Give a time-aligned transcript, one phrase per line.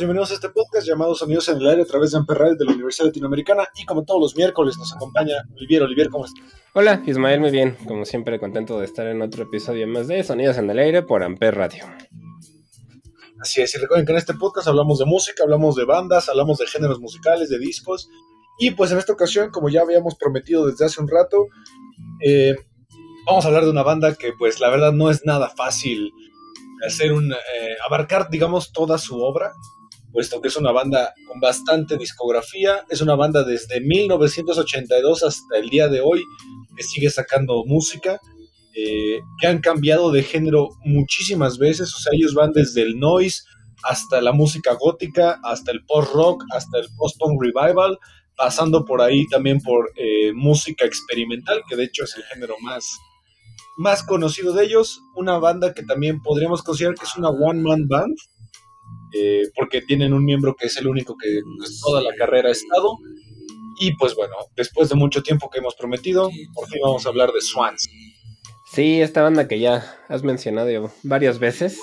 [0.00, 2.64] Bienvenidos a este podcast llamado Sonidos en el Aire a través de Amper Radio de
[2.64, 5.82] la Universidad Latinoamericana y como todos los miércoles nos acompaña Olivier.
[5.82, 6.42] Olivier, ¿cómo estás?
[6.72, 7.76] Hola, Ismael, muy bien.
[7.86, 11.22] Como siempre, contento de estar en otro episodio más de Sonidos en el Aire por
[11.22, 11.84] Amper Radio.
[13.40, 16.56] Así es, y recuerden que en este podcast hablamos de música, hablamos de bandas, hablamos
[16.56, 18.08] de géneros musicales, de discos
[18.58, 21.48] y pues en esta ocasión, como ya habíamos prometido desde hace un rato,
[22.24, 22.56] eh,
[23.26, 26.10] vamos a hablar de una banda que pues la verdad no es nada fácil
[26.86, 29.52] hacer un, eh, abarcar, digamos, toda su obra,
[30.12, 35.68] puesto que es una banda con bastante discografía, es una banda desde 1982 hasta el
[35.68, 36.22] día de hoy
[36.76, 38.20] que sigue sacando música,
[38.74, 43.42] eh, que han cambiado de género muchísimas veces, o sea, ellos van desde el noise
[43.82, 47.98] hasta la música gótica, hasta el post-rock, hasta el post-punk revival,
[48.36, 52.84] pasando por ahí también por eh, música experimental, que de hecho es el género más
[53.76, 58.14] más conocido de ellos, una banda que también podríamos considerar que es una one-man band,
[59.12, 61.40] eh, porque tienen un miembro que es el único que
[61.82, 62.98] toda la carrera ha estado.
[63.78, 67.32] Y pues bueno, después de mucho tiempo que hemos prometido, por fin vamos a hablar
[67.32, 67.88] de Swans.
[68.72, 71.80] Sí, esta banda que ya has mencionado varias veces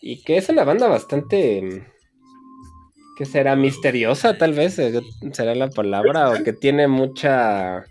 [0.00, 1.86] y que es una banda bastante
[3.16, 4.98] que será misteriosa tal vez eh,
[5.32, 7.84] será la palabra o que tiene mucha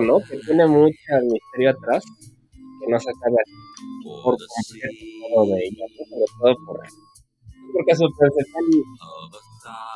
[0.00, 0.20] ¿no?
[0.20, 2.04] Que tiene mucha misterio atrás,
[2.84, 3.36] que no se sabe
[4.04, 6.04] por completo de ella, ¿no?
[6.06, 6.80] sobre todo por
[7.72, 8.64] porque su principal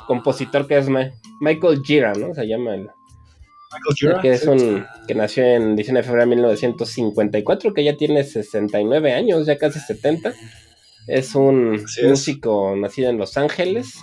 [0.06, 0.88] compositor que es
[1.40, 2.32] Michael Gira, ¿no?
[2.34, 6.36] Se llama el Michael Gira, que es un que nació en 19 de febrero de
[6.36, 10.32] 1954, que ya tiene 69 años, ya casi 70.
[11.06, 14.02] Es un músico nacido en Los Ángeles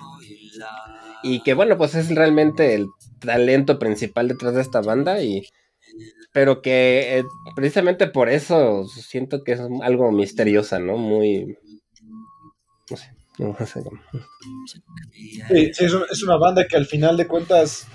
[1.23, 2.87] y que bueno, pues es realmente el
[3.19, 5.47] talento principal detrás de esta banda y
[6.31, 7.23] pero que eh,
[7.55, 10.97] precisamente por eso siento que es algo misteriosa, ¿no?
[10.97, 11.57] Muy
[12.89, 13.15] no sé,
[15.79, 17.87] es, una banda que al final de cuentas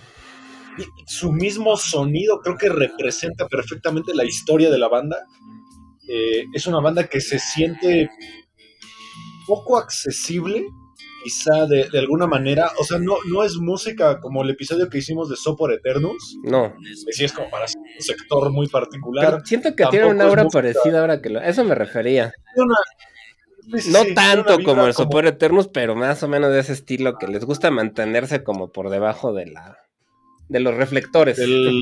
[1.07, 5.25] su mismo sonido creo que representa perfectamente la historia de la banda.
[6.09, 8.11] Eh, es una banda que se siente
[9.47, 10.65] poco accesible
[11.23, 15.29] quizá de, alguna manera, o sea, no, no es música como el episodio que hicimos
[15.29, 16.37] de Sopor Eternus.
[16.43, 16.75] No.
[17.11, 19.43] Sí, es como para un sector muy particular.
[19.45, 21.41] siento que tiene una aura parecida ahora que lo...
[21.41, 22.33] eso me refería.
[22.55, 27.45] no tanto como el Sopor Eternus, pero más o menos de ese estilo que les
[27.45, 29.79] gusta mantenerse como por debajo de la
[30.49, 31.37] de los reflectores.
[31.37, 31.81] Del,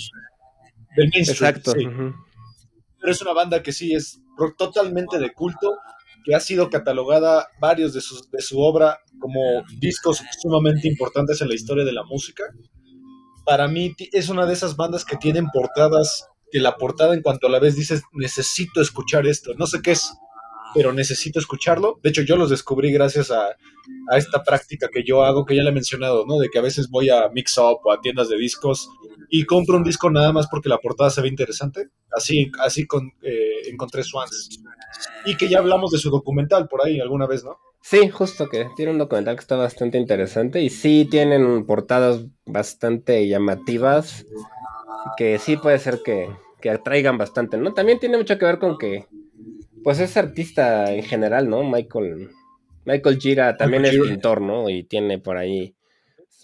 [0.97, 1.73] del Exacto.
[1.75, 4.21] Pero es una banda que sí es
[4.59, 5.77] totalmente de culto
[6.27, 11.49] que ha sido catalogada varios de, sus, de su obra como discos sumamente importantes en
[11.49, 12.43] la historia de la música.
[13.45, 17.47] Para mí es una de esas bandas que tienen portadas, que la portada en cuanto
[17.47, 20.15] a la vez dices, necesito escuchar esto, no sé qué es,
[20.77, 21.99] pero necesito escucharlo.
[22.03, 23.57] De hecho, yo los descubrí gracias a,
[24.11, 26.39] a esta práctica que yo hago, que ya le he mencionado, ¿no?
[26.39, 28.91] De que a veces voy a Mix Up o a tiendas de discos
[29.31, 31.89] y compro un disco nada más porque la portada se ve interesante.
[32.13, 34.61] Así, así con, eh, encontré Swans.
[35.25, 37.59] Y que ya hablamos de su documental por ahí alguna vez, ¿no?
[37.81, 43.27] Sí, justo que tiene un documental que está bastante interesante y sí tienen portadas bastante
[43.29, 44.27] llamativas
[45.17, 46.29] que sí puede ser que,
[46.61, 47.73] que atraigan bastante, ¿no?
[47.75, 49.07] También tiene mucho que ver con que,
[49.87, 51.63] pues es artista en general, ¿no?
[51.63, 52.31] Michael,
[52.87, 54.69] Michael Gira también es pintor, ¿no?
[54.69, 55.77] Y tiene por ahí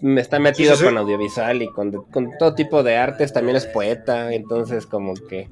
[0.00, 1.90] me está metido con audiovisual y con,
[2.38, 5.50] todo tipo de artes, también es poeta, entonces como que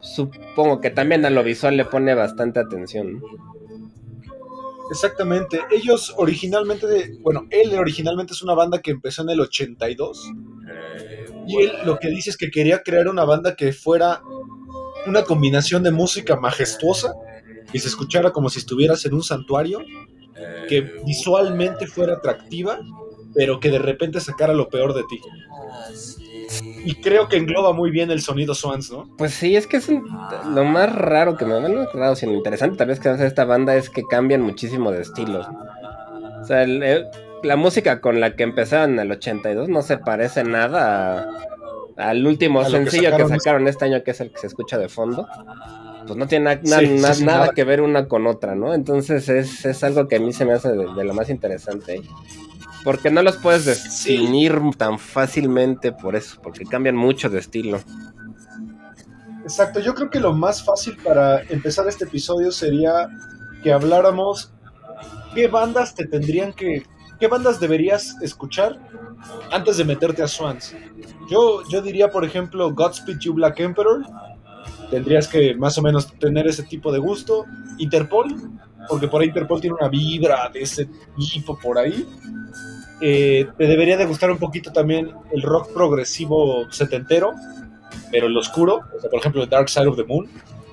[0.00, 3.22] supongo que también a lo visual le pone bastante atención.
[4.90, 10.32] Exactamente, ellos originalmente, bueno, él originalmente es una banda que empezó en el 82
[11.48, 14.22] y él lo que dice es que quería crear una banda que fuera
[15.06, 17.12] una combinación de música majestuosa
[17.72, 19.80] y se escuchara como si estuvieras en un santuario,
[20.68, 22.78] que visualmente fuera atractiva
[23.36, 25.20] pero que de repente sacara lo peor de ti.
[26.84, 29.14] Y creo que engloba muy bien el sonido Swans, ¿no?
[29.18, 32.78] Pues sí, es que es lo más raro que me no es raro, sino interesante
[32.78, 35.46] tal vez que hace esta banda es que cambian muchísimo de estilos.
[36.40, 41.28] O sea, la música con la que empezaron en el 82 no se parece nada
[41.96, 45.26] al último sencillo que sacaron, este año, que es el que se escucha de fondo.
[46.06, 48.74] Pues no tiene nada que ver una con otra, ¿no?
[48.74, 52.02] Entonces es, algo que a mí se me hace de lo más interesante.
[52.84, 57.80] Porque no los puedes definir tan fácilmente por eso, porque cambian mucho de estilo.
[59.42, 63.08] Exacto, yo creo que lo más fácil para empezar este episodio sería
[63.62, 64.52] que habláramos
[65.34, 66.84] qué bandas te tendrían que,
[67.18, 68.78] qué bandas deberías escuchar
[69.50, 70.74] antes de meterte a Swans.
[71.30, 74.04] Yo, yo diría, por ejemplo, Godspeed You Black Emperor.
[74.90, 77.44] Tendrías que más o menos tener ese tipo de gusto.
[77.78, 78.34] Interpol,
[78.88, 82.06] porque por ahí Interpol tiene una vibra de ese tipo por ahí.
[83.00, 87.34] Eh, te debería de gustar un poquito también el rock progresivo setentero,
[88.10, 90.28] pero el oscuro, o sea, por ejemplo, Dark Side of the Moon,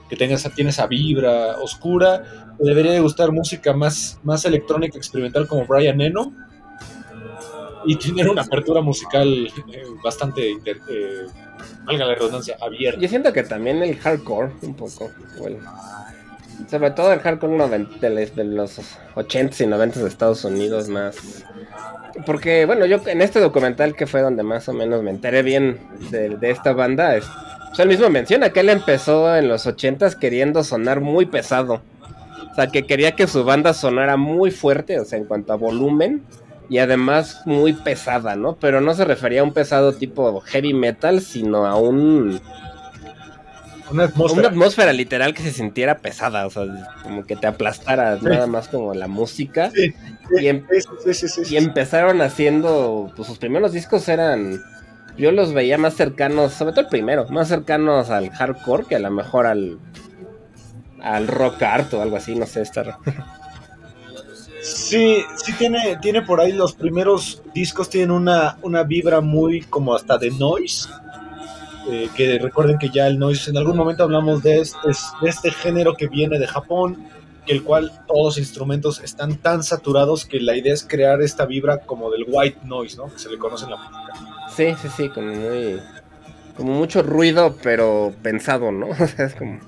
[0.10, 2.43] que tenga esa, tiene esa vibra oscura.
[2.64, 6.34] Debería de gustar música más, más electrónica, experimental como Brian Eno.
[7.86, 9.28] Y tener una apertura musical
[9.72, 11.28] eh, bastante, eh,
[11.84, 13.02] valga la redundancia, abierta.
[13.02, 15.58] Yo siento que también el hardcore, un poco, bueno.
[16.70, 18.80] Sobre todo el hardcore de los
[19.16, 21.44] 80s y 90s de Estados Unidos más
[22.26, 25.80] porque, bueno, yo en este documental que fue donde más o menos me enteré bien
[26.12, 27.26] de, esta banda, es,
[27.70, 31.82] pues él mismo menciona que él empezó en los ochentas queriendo sonar muy pesado.
[32.54, 35.56] O sea, que quería que su banda sonara muy fuerte, o sea, en cuanto a
[35.56, 36.24] volumen,
[36.70, 38.58] y además muy pesada, ¿no?
[38.58, 42.40] Pero no se refería a un pesado tipo heavy metal, sino a un
[43.90, 44.06] una
[44.50, 44.94] atmósfera.
[44.94, 46.64] literal que se sintiera pesada, o sea,
[47.02, 49.72] como que te aplastara nada más como la música.
[50.40, 50.64] y, em-
[51.50, 54.62] y, empezaron haciendo, pues sus primeros discos eran,
[55.18, 59.00] yo los veía más cercanos, sobre todo el primero, más cercanos al hardcore que a
[59.00, 59.80] lo mejor al,
[61.04, 62.98] al rock art o algo así, no sé, estar...
[64.62, 69.94] Sí, sí tiene, tiene por ahí los primeros discos tienen una, una vibra muy como
[69.94, 70.88] hasta de noise
[71.90, 74.78] eh, que recuerden que ya el noise, en algún momento hablamos de este,
[75.22, 77.10] de este género que viene de Japón,
[77.46, 81.46] que el cual todos los instrumentos están tan saturados que la idea es crear esta
[81.46, 83.08] vibra como del white noise, ¿no?
[83.12, 84.50] Que se le conoce en la música.
[84.56, 85.80] Sí, sí, sí, como muy...
[86.56, 88.88] Como mucho ruido, pero pensado, ¿no?
[89.00, 89.60] O sea, es como...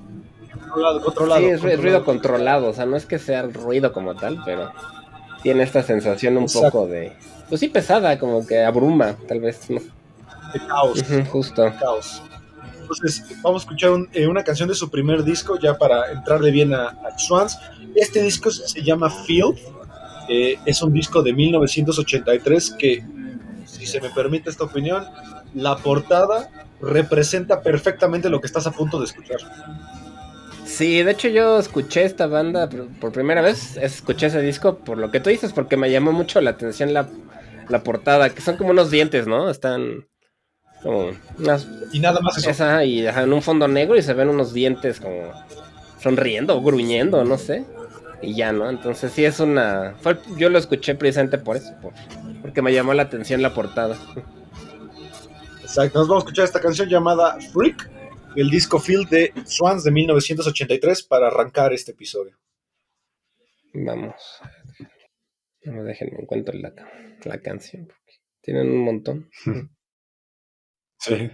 [0.76, 1.42] Controlado, controlado.
[1.42, 4.72] Sí, es ruido controlado, o sea, no es que sea ruido como tal, pero
[5.42, 7.14] tiene esta sensación un poco de...
[7.48, 9.80] Pues sí, pesada, como que abruma, tal vez, ¿no?
[10.68, 11.02] caos.
[11.32, 11.72] justo.
[11.80, 12.22] caos.
[12.82, 16.74] Entonces, vamos a escuchar eh, una canción de su primer disco, ya para entrarle bien
[16.74, 17.58] a, a Swans.
[17.96, 19.58] Este disco se llama Field.
[20.28, 23.04] Eh, es un disco de 1983 que,
[23.66, 25.06] si se me permite esta opinión,
[25.54, 26.50] la portada
[26.82, 29.40] representa perfectamente lo que estás a punto de escuchar.
[30.76, 32.70] Sí, de hecho yo escuché esta banda
[33.00, 36.42] por primera vez, escuché ese disco por lo que tú dices, porque me llamó mucho
[36.42, 37.08] la atención la,
[37.70, 39.50] la portada, que son como unos dientes, ¿no?
[39.50, 40.06] Están
[41.94, 42.50] y nada más eso.
[42.50, 45.32] Esa, y en un fondo negro y se ven unos dientes como
[46.00, 47.66] sonriendo o gruñendo, no sé.
[48.22, 48.70] Y ya, ¿no?
[48.70, 49.96] Entonces sí es una...
[50.38, 51.74] yo lo escuché precisamente por eso,
[52.42, 53.98] porque me llamó la atención la portada.
[55.62, 57.90] Exacto, nos vamos a escuchar esta canción llamada Freak,
[58.36, 62.38] el disco Field de Swans de 1983 para arrancar este episodio.
[63.74, 64.40] Vamos.
[65.64, 66.74] No déjenme encuentro la,
[67.24, 69.30] la canción, porque tienen un montón.
[70.98, 71.30] Sí.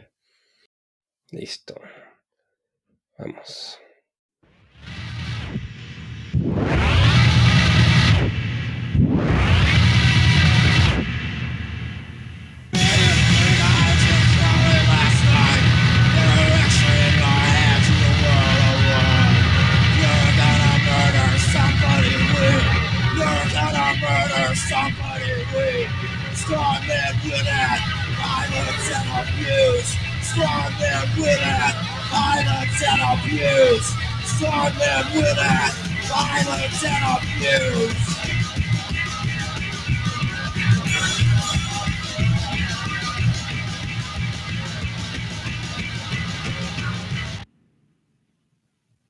[1.30, 1.80] Listo.
[3.18, 3.80] Vamos.
[26.52, 27.80] Strong man with at
[28.20, 29.96] violence and abuse.
[30.22, 31.76] Strong men with it,
[32.12, 33.88] violence and abuse.
[34.36, 35.74] Strong men with it,
[36.12, 38.20] violence and abuse.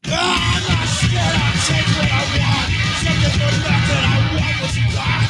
[0.05, 2.69] I'm not scared, I'll take what I want.
[3.01, 5.20] Something for nothing, I want what's gone.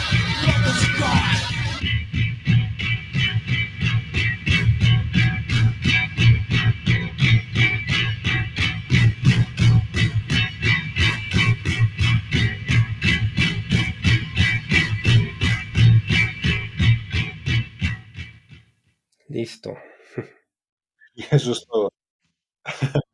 [19.62, 19.78] Listo.
[21.14, 21.92] Y eso es todo.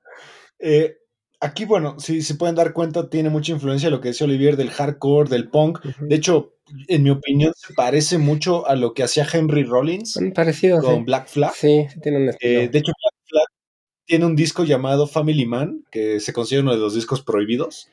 [0.60, 0.98] Eh,
[1.40, 4.72] aquí, bueno, si se pueden dar cuenta, tiene mucha influencia lo que decía Olivier del
[4.72, 5.84] hardcore, del punk.
[6.00, 6.56] De hecho,
[6.88, 11.04] en mi opinión, se parece mucho a lo que hacía Henry Rollins con sí.
[11.06, 11.54] Black Flag.
[11.54, 12.60] Sí, sí tiene un estilo.
[12.62, 13.48] Eh, de hecho, Black Flag
[14.06, 17.88] tiene un disco llamado Family Man, que se considera uno de los discos prohibidos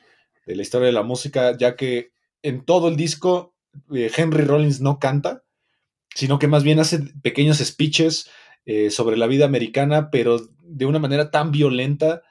[0.47, 2.09] de la historia de la música, ya que
[2.41, 3.53] en todo el disco
[3.93, 5.43] eh, Henry Rollins no canta,
[6.15, 8.27] sino que más bien hace pequeños speeches
[8.65, 12.21] eh, sobre la vida americana, pero de una manera tan violenta,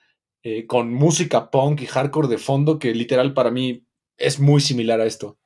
[0.42, 3.86] eh, con música punk y hardcore de fondo, que literal para mí
[4.16, 5.38] es muy similar a esto.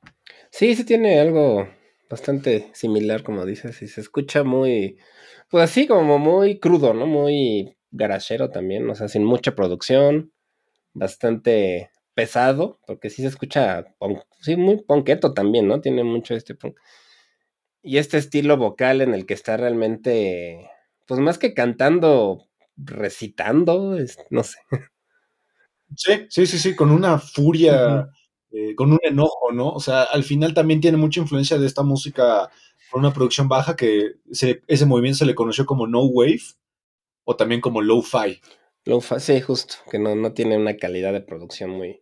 [0.51, 1.67] Sí, sí tiene algo
[2.09, 4.97] bastante similar, como dices, y se escucha muy,
[5.49, 7.05] pues así como muy crudo, ¿no?
[7.05, 10.33] Muy garachero también, o sea, sin mucha producción,
[10.93, 13.85] bastante pesado, porque sí se escucha,
[14.41, 15.81] sí, muy ponqueto también, ¿no?
[15.81, 16.77] Tiene mucho este punk.
[17.81, 20.69] Y este estilo vocal en el que está realmente,
[21.09, 22.47] pues más que cantando,
[22.77, 24.59] recitando, es- no sé.
[25.95, 28.07] Sí, sí, sí, sí, con una furia,
[28.51, 29.69] eh, con un enojo, ¿no?
[29.69, 32.49] O sea, al final también tiene mucha influencia de esta música
[32.91, 36.41] con una producción baja que se- ese movimiento se le conoció como No Wave
[37.25, 38.41] o también como Lo-Fi.
[38.85, 42.01] Lo-fi, sí, justo, que no, no tiene una calidad de producción muy,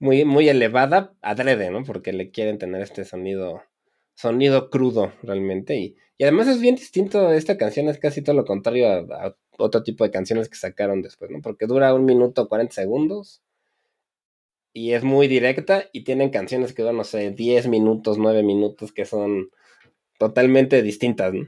[0.00, 1.84] muy, muy elevada, adrede, ¿no?
[1.84, 3.62] Porque le quieren tener este sonido,
[4.20, 5.76] sonido crudo realmente.
[5.78, 9.82] Y, y además es bien distinto, esta canción es casi todo lo contrario a, otro
[9.82, 11.40] tipo de canciones que sacaron después, ¿no?
[11.42, 13.42] Porque dura un minuto 40 segundos
[14.72, 18.92] y es muy directa y tienen canciones que duran, no sé, 10 minutos, 9 minutos,
[18.92, 19.50] que son
[20.18, 21.46] totalmente distintas, ¿no?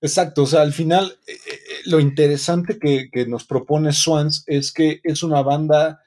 [0.00, 4.72] Exacto, o sea, al final eh, eh, lo interesante que, que nos propone Swans es
[4.72, 6.04] que es una banda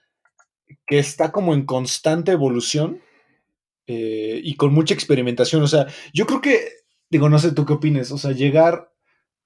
[0.87, 3.01] que está como en constante evolución
[3.87, 5.61] eh, y con mucha experimentación.
[5.63, 6.67] O sea, yo creo que,
[7.09, 8.91] digo, no sé tú qué opines, o sea, llegar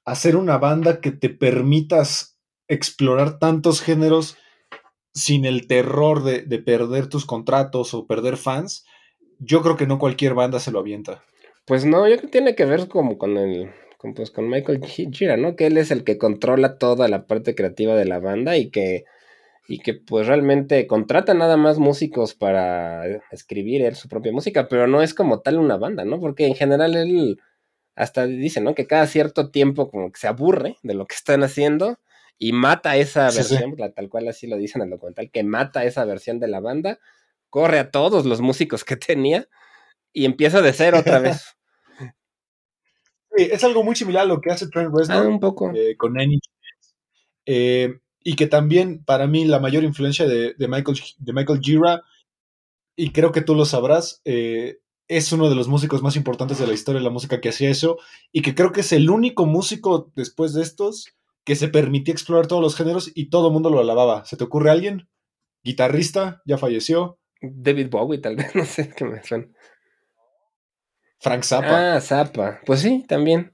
[0.06, 2.38] a ser una banda que te permitas
[2.68, 4.38] explorar tantos géneros
[5.14, 8.86] sin el terror de, de perder tus contratos o perder fans,
[9.40, 11.24] yo creo que no cualquier banda se lo avienta.
[11.66, 14.82] Pues no, yo creo que tiene que ver como con el, con, pues con Michael
[14.82, 15.56] Gi- Gira, ¿no?
[15.56, 19.06] Que él es el que controla toda la parte creativa de la banda y que,
[19.68, 24.88] y que pues realmente contrata nada más músicos para escribir él su propia música, pero
[24.88, 26.20] no es como tal una banda, ¿no?
[26.20, 27.42] Porque en general él
[27.96, 28.76] hasta dice, ¿no?
[28.76, 31.98] Que cada cierto tiempo como que se aburre de lo que están haciendo
[32.38, 33.54] y mata esa Sí, sí.
[33.56, 36.48] versión, la- tal cual así lo dicen en el documental, que mata esa versión de
[36.50, 37.00] la banda,
[37.50, 39.48] corre a todos los músicos que tenía
[40.14, 41.42] y empieza de cero otra vez.
[43.38, 45.70] Sí, es algo muy similar a lo que hace Trent Ah, Reznor un poco.
[45.76, 46.40] eh, con Nails.
[47.46, 52.04] Eh, y que también para mí la mayor influencia de, de Michael, de Michael Gira,
[52.96, 56.66] y creo que tú lo sabrás, eh, es uno de los músicos más importantes de
[56.66, 58.00] la historia de la música que hacía eso,
[58.32, 61.14] y que creo que es el único músico después de estos
[61.44, 64.26] que se permitía explorar todos los géneros y todo el mundo lo alababa.
[64.26, 65.08] ¿Se te ocurre alguien?
[65.64, 67.20] Guitarrista, ya falleció.
[67.40, 69.48] David Bowie, tal vez, no sé qué me suena.
[71.20, 71.96] Frank Zappa.
[71.96, 72.60] Ah, Zappa.
[72.66, 73.54] Pues sí, también.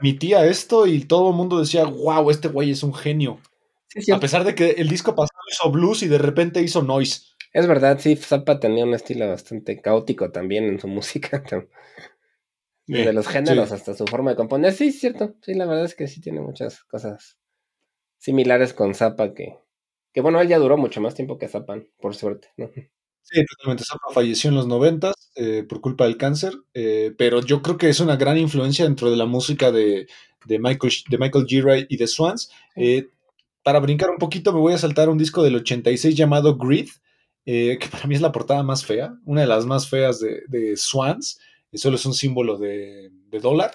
[0.00, 3.40] Permitía esto y todo el mundo decía, wow, este güey es un genio.
[3.88, 6.82] Sí, sí, A pesar de que el disco pasado hizo blues y de repente hizo
[6.82, 7.22] noise.
[7.52, 11.42] es verdad, sí, Zappa tenía un estilo bastante caótico también en su música.
[12.86, 14.72] Desde Sí, los géneros hasta su forma de componer.
[14.72, 15.34] Sí, es cierto.
[15.42, 17.38] Sí, la verdad es que sí tiene muchas cosas
[18.18, 19.58] similares con Zappa que.
[20.12, 22.70] Que bueno, él ya duró mucho más tiempo que Zappa, por suerte, ¿no?
[23.22, 23.84] Sí, totalmente.
[23.84, 27.88] Zappa falleció en los noventas eh, por culpa del cáncer, eh, pero yo creo que
[27.88, 30.08] es una gran influencia dentro de la música de,
[30.46, 32.50] de Michael, de Michael Gira y de Swans.
[32.76, 33.08] Eh,
[33.62, 36.88] para brincar un poquito, me voy a saltar un disco del 86 llamado Greed,
[37.46, 40.42] eh, que para mí es la portada más fea, una de las más feas de,
[40.48, 41.38] de Swans,
[41.74, 43.72] solo es un símbolo de, de dólar.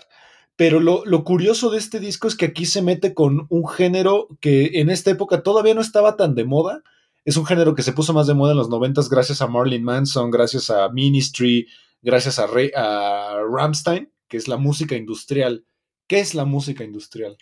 [0.58, 4.28] Pero lo, lo curioso de este disco es que aquí se mete con un género
[4.40, 6.84] que en esta época todavía no estaba tan de moda,
[7.26, 9.84] es un género que se puso más de moda en los noventas gracias a Marilyn
[9.84, 11.68] Manson, gracias a Ministry,
[12.02, 15.66] gracias a, Ray, a Ramstein, que es la música industrial.
[16.08, 17.36] ¿Qué es la música industrial?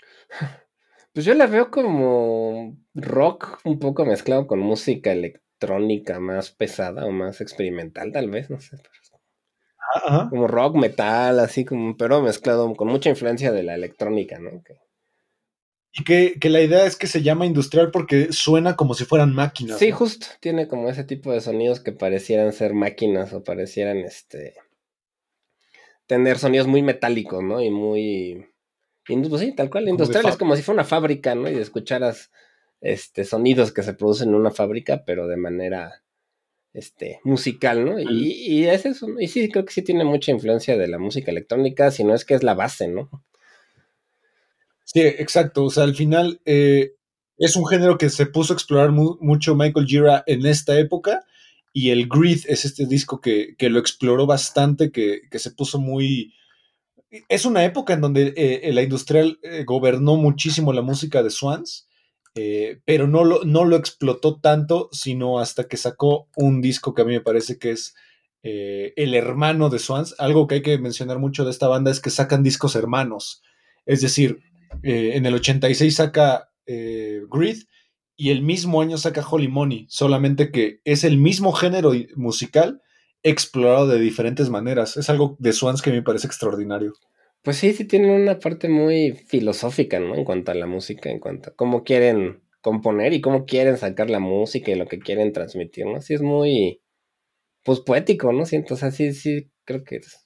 [1.14, 7.12] Pues yo la veo como rock un poco mezclado con música electrónica más pesada o
[7.12, 8.78] más experimental, tal vez, no sé.
[9.96, 10.28] Ajá.
[10.30, 14.64] Como rock, metal, así como, pero mezclado con mucha influencia de la electrónica, ¿no?
[14.64, 14.78] Que-
[15.96, 19.36] Y que, que la idea es que se llama industrial porque suena como si fueran
[19.36, 19.78] máquinas.
[19.78, 19.98] Sí, ¿no?
[19.98, 24.56] justo, tiene como ese tipo de sonidos que parecieran ser máquinas o parecieran, este,
[26.08, 27.62] tener sonidos muy metálicos, ¿no?
[27.62, 28.48] Y muy,
[29.06, 31.48] pues sí, tal cual, Como industrial, es como si fuera una fábrica, ¿no?
[31.48, 32.32] Y escucharas,
[32.82, 36.04] este, sonidos que se producen en una fábrica, pero de manera,
[36.74, 38.00] este, musical, ¿no?
[38.00, 41.30] Y, y es eso, y sí, creo que sí tiene mucha influencia de la música
[41.30, 43.12] electrónica, si no es que es la base, ¿no?
[44.94, 45.66] Sí, exacto.
[45.66, 46.94] O sea, al final eh,
[47.38, 51.26] es un género que se puso a explorar mu- mucho Michael Gira en esta época.
[51.74, 55.80] Y el Greed es este disco que, que lo exploró bastante, que, que se puso
[55.80, 56.34] muy.
[57.30, 61.88] Es una época en donde eh, la industrial eh, gobernó muchísimo la música de Swans,
[62.36, 67.04] eh, pero no lo, no lo explotó tanto, sino hasta que sacó un disco que
[67.04, 67.96] a mí me parece que es
[68.44, 70.16] eh, el hermano de Swans.
[70.20, 73.42] Algo que hay que mencionar mucho de esta banda es que sacan discos hermanos.
[73.86, 74.40] Es decir,
[74.82, 77.22] eh, en el 86 saca eh,
[78.16, 82.82] y el mismo año saca Holy Money, solamente que es el mismo género musical
[83.24, 84.98] explorado de diferentes maneras.
[84.98, 86.94] Es algo de Swans que me parece extraordinario.
[87.42, 90.16] Pues sí, sí tienen una parte muy filosófica, ¿no?
[90.16, 94.10] En cuanto a la música, en cuanto a cómo quieren componer y cómo quieren sacar
[94.10, 96.02] la música y lo que quieren transmitir, ¿no?
[96.02, 96.82] Sí es muy,
[97.64, 98.46] pues poético, ¿no?
[98.46, 100.23] Siento, o sí, sí, creo que es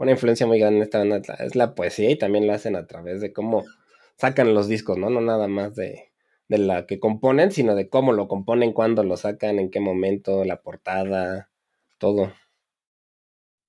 [0.00, 2.86] una influencia muy grande en esta banda, es la poesía y también la hacen a
[2.86, 3.64] través de cómo
[4.16, 5.10] sacan los discos, ¿no?
[5.10, 6.10] No nada más de,
[6.48, 10.44] de la que componen, sino de cómo lo componen, cuándo lo sacan, en qué momento,
[10.46, 11.50] la portada,
[11.98, 12.32] todo.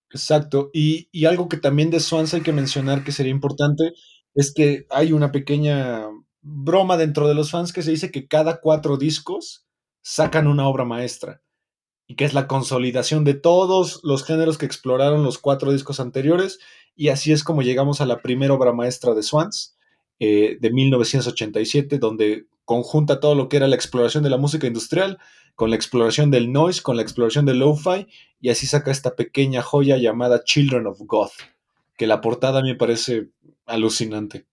[0.10, 0.70] Exacto.
[0.74, 3.92] Y, y algo que también de Swans hay que mencionar que sería importante
[4.34, 6.08] es que hay una pequeña
[6.42, 9.68] broma dentro de los fans que se dice que cada cuatro discos
[10.02, 11.42] sacan una obra maestra
[12.12, 16.60] y que es la consolidación de todos los géneros que exploraron los cuatro discos anteriores
[16.94, 19.78] y así es como llegamos a la primera obra maestra de Swans
[20.20, 25.20] eh, de 1987 donde conjunta todo lo que era la exploración de la música industrial
[25.56, 28.08] con la exploración del noise, con la exploración del lo-fi
[28.42, 31.30] y así saca esta pequeña joya llamada Children of God,
[31.98, 33.30] que la portada me parece
[33.66, 34.48] alucinante.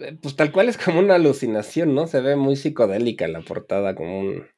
[0.00, 2.08] Eh, Pues tal cual es como una alucinación, ¿no?
[2.08, 4.57] Se ve muy psicodélica la portada, como un...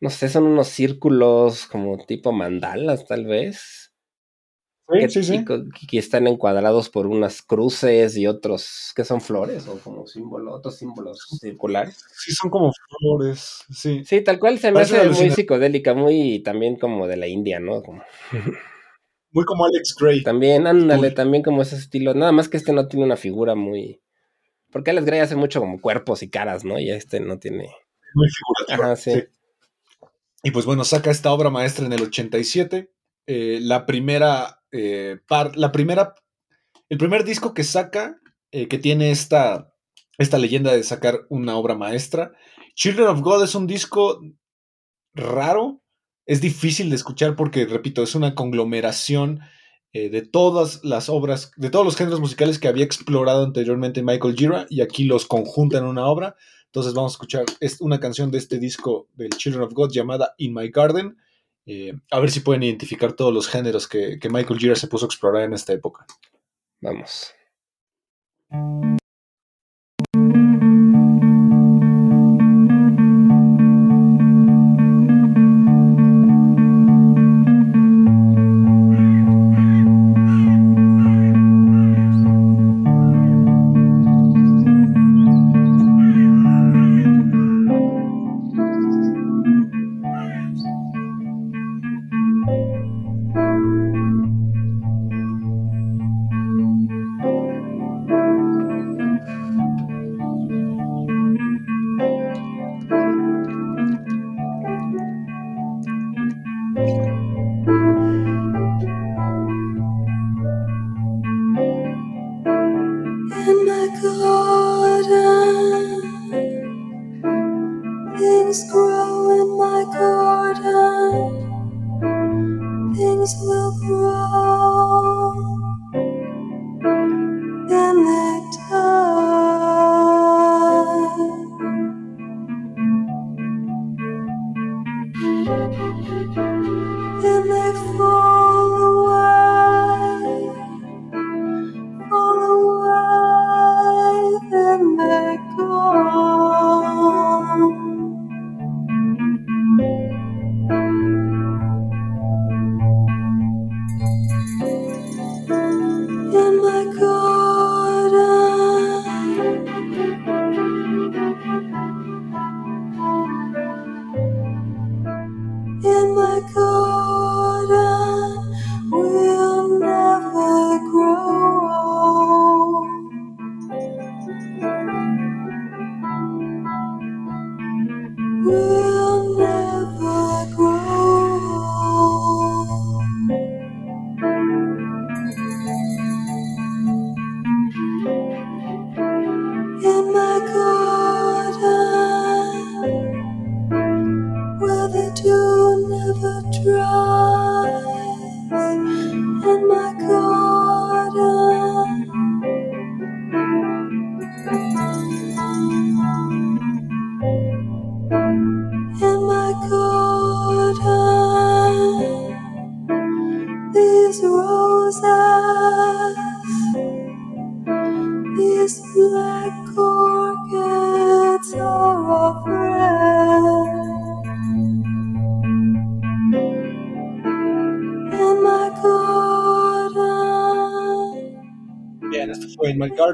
[0.00, 3.92] No sé, son unos círculos como tipo mandalas, tal vez.
[4.88, 5.44] que, Sí, sí, sí.
[5.80, 10.54] y que están encuadrados por unas cruces y otros que son flores o como símbolo,
[10.54, 12.04] otros símbolos circulares.
[12.14, 14.04] Sí, son como flores, sí.
[14.04, 17.58] Sí, tal cual se me Parece hace muy psicodélica, muy también como de la India,
[17.58, 17.82] ¿no?
[17.82, 18.02] Como,
[19.32, 20.22] Muy como Alex Gray.
[20.22, 22.14] también, ándale, también como ese estilo.
[22.14, 24.00] Nada más que este no tiene una figura muy.
[24.70, 26.78] Porque Alex Gray hace mucho como cuerpos y caras, ¿no?
[26.78, 27.70] Y este no tiene.
[28.14, 28.82] Muy figurativo.
[28.84, 29.12] Ajá, sí.
[30.42, 32.92] Y pues bueno, saca esta obra maestra en el 87.
[33.26, 36.14] eh, la primera eh, par, la primera,
[36.88, 38.20] el primer disco que saca,
[38.52, 39.72] eh, que tiene esta,
[40.18, 42.32] esta leyenda de sacar una obra maestra.
[42.74, 44.20] Children of God es un disco
[45.14, 45.82] raro,
[46.26, 49.40] es difícil de escuchar porque, repito, es una conglomeración
[49.92, 54.36] eh, de todas las obras, de todos los géneros musicales que había explorado anteriormente Michael
[54.36, 56.36] Gira y aquí los conjunta en una obra.
[56.66, 60.34] Entonces vamos a escuchar es una canción de este disco del Children of God llamada
[60.38, 61.16] In My Garden.
[61.64, 65.06] Eh, a ver si pueden identificar todos los géneros que, que Michael Gira se puso
[65.06, 66.06] a explorar en esta época.
[66.80, 67.32] Vamos.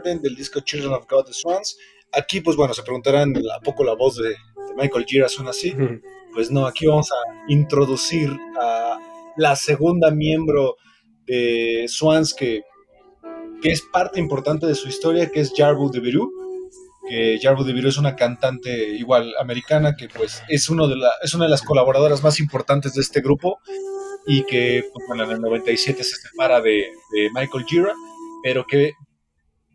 [0.02, 1.76] Garden del disco Children of God the Swans.
[2.12, 5.74] Aquí, pues bueno, se preguntarán a poco la voz de, de Michael Gira suena así.
[6.34, 8.98] Pues no, aquí vamos a introducir a
[9.36, 10.76] la segunda miembro
[11.26, 12.62] de Swans que,
[13.62, 16.30] que es parte importante de su historia, que es Jarbu de Beru.
[17.08, 21.10] Que Jarbu de Beru es una cantante igual americana que pues es, uno de la,
[21.22, 23.58] es una de las colaboradoras más importantes de este grupo
[24.26, 27.92] y que pues, bueno, en el 97 se separa de, de Michael Gira,
[28.42, 28.92] pero que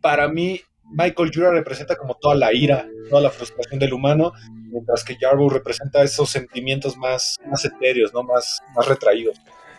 [0.00, 4.32] para mí Michael Gira representa como toda la ira, toda la frustración del humano,
[4.70, 8.22] mientras que Jarbu representa esos sentimientos más, más etéreos, ¿no?
[8.22, 9.36] Más, más retraídos.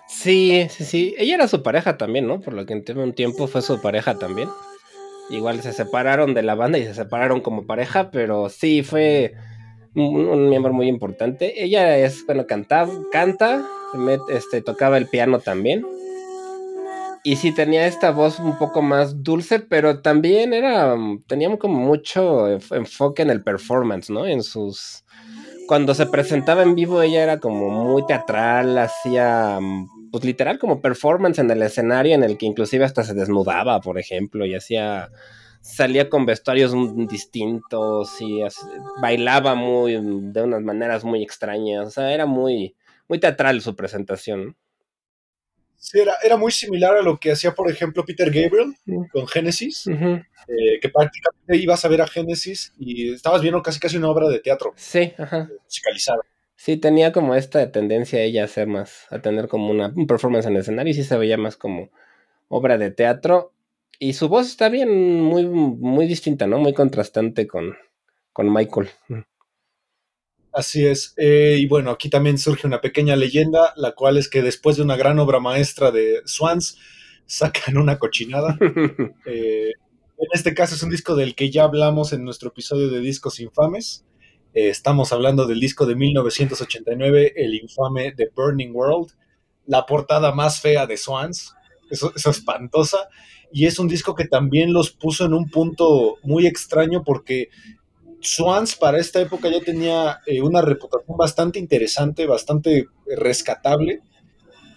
[0.07, 1.15] Sí, sí, sí.
[1.17, 2.39] Ella era su pareja también, ¿no?
[2.41, 4.49] Por lo que entiendo un tiempo fue su pareja también.
[5.29, 9.35] Igual se separaron de la banda y se separaron como pareja, pero sí fue
[9.95, 11.63] un, miembro muy importante.
[11.63, 12.87] Ella es, bueno, canta,
[13.93, 15.85] met- este, tocaba el piano también.
[17.23, 21.79] Y sí tenía esta voz un poco más dulce, pero también era, mm, tenía como
[21.79, 24.25] mucho enf- enfoque en el performance, ¿no?
[24.25, 25.03] En sus,
[25.67, 30.81] cuando se presentaba en vivo ella era como muy teatral, hacía mm, pues literal como
[30.81, 35.09] performance en el escenario en el que inclusive hasta se desnudaba, por ejemplo, y hacía
[35.61, 38.41] salía con vestuarios mm, distintos y
[39.01, 42.75] bailaba muy de unas maneras muy extrañas, o sea, era muy
[43.09, 44.55] muy teatral su presentación.
[45.81, 48.75] Sí, era, era muy similar a lo que hacía, por ejemplo, Peter Gabriel
[49.13, 53.95] con Genesis, eh, que prácticamente ibas a ver a Genesis y estabas viendo casi casi
[53.97, 55.49] una obra de teatro Sí, ajá.
[55.63, 56.19] musicalizada.
[56.57, 60.45] Sí, tenía como esta tendencia ella a hacer más, a tener como una un performance
[60.47, 61.89] en el escenario y sí se veía más como
[62.49, 63.53] obra de teatro.
[63.97, 66.57] Y su voz está bien, muy, muy distinta, ¿no?
[66.59, 67.77] Muy contrastante con,
[68.33, 68.89] con Michael.
[70.51, 71.13] Así es.
[71.17, 74.83] Eh, y bueno, aquí también surge una pequeña leyenda, la cual es que después de
[74.83, 76.77] una gran obra maestra de Swans,
[77.25, 78.57] sacan una cochinada.
[79.25, 79.73] Eh,
[80.21, 83.39] en este caso es un disco del que ya hablamos en nuestro episodio de Discos
[83.39, 84.03] Infames.
[84.53, 89.11] Eh, estamos hablando del disco de 1989, el infame The Burning World,
[89.67, 91.53] la portada más fea de Swans,
[91.89, 93.07] eso, eso espantosa,
[93.51, 97.49] y es un disco que también los puso en un punto muy extraño porque
[98.21, 104.01] Swans para esta época ya tenía eh, una reputación bastante interesante, bastante rescatable,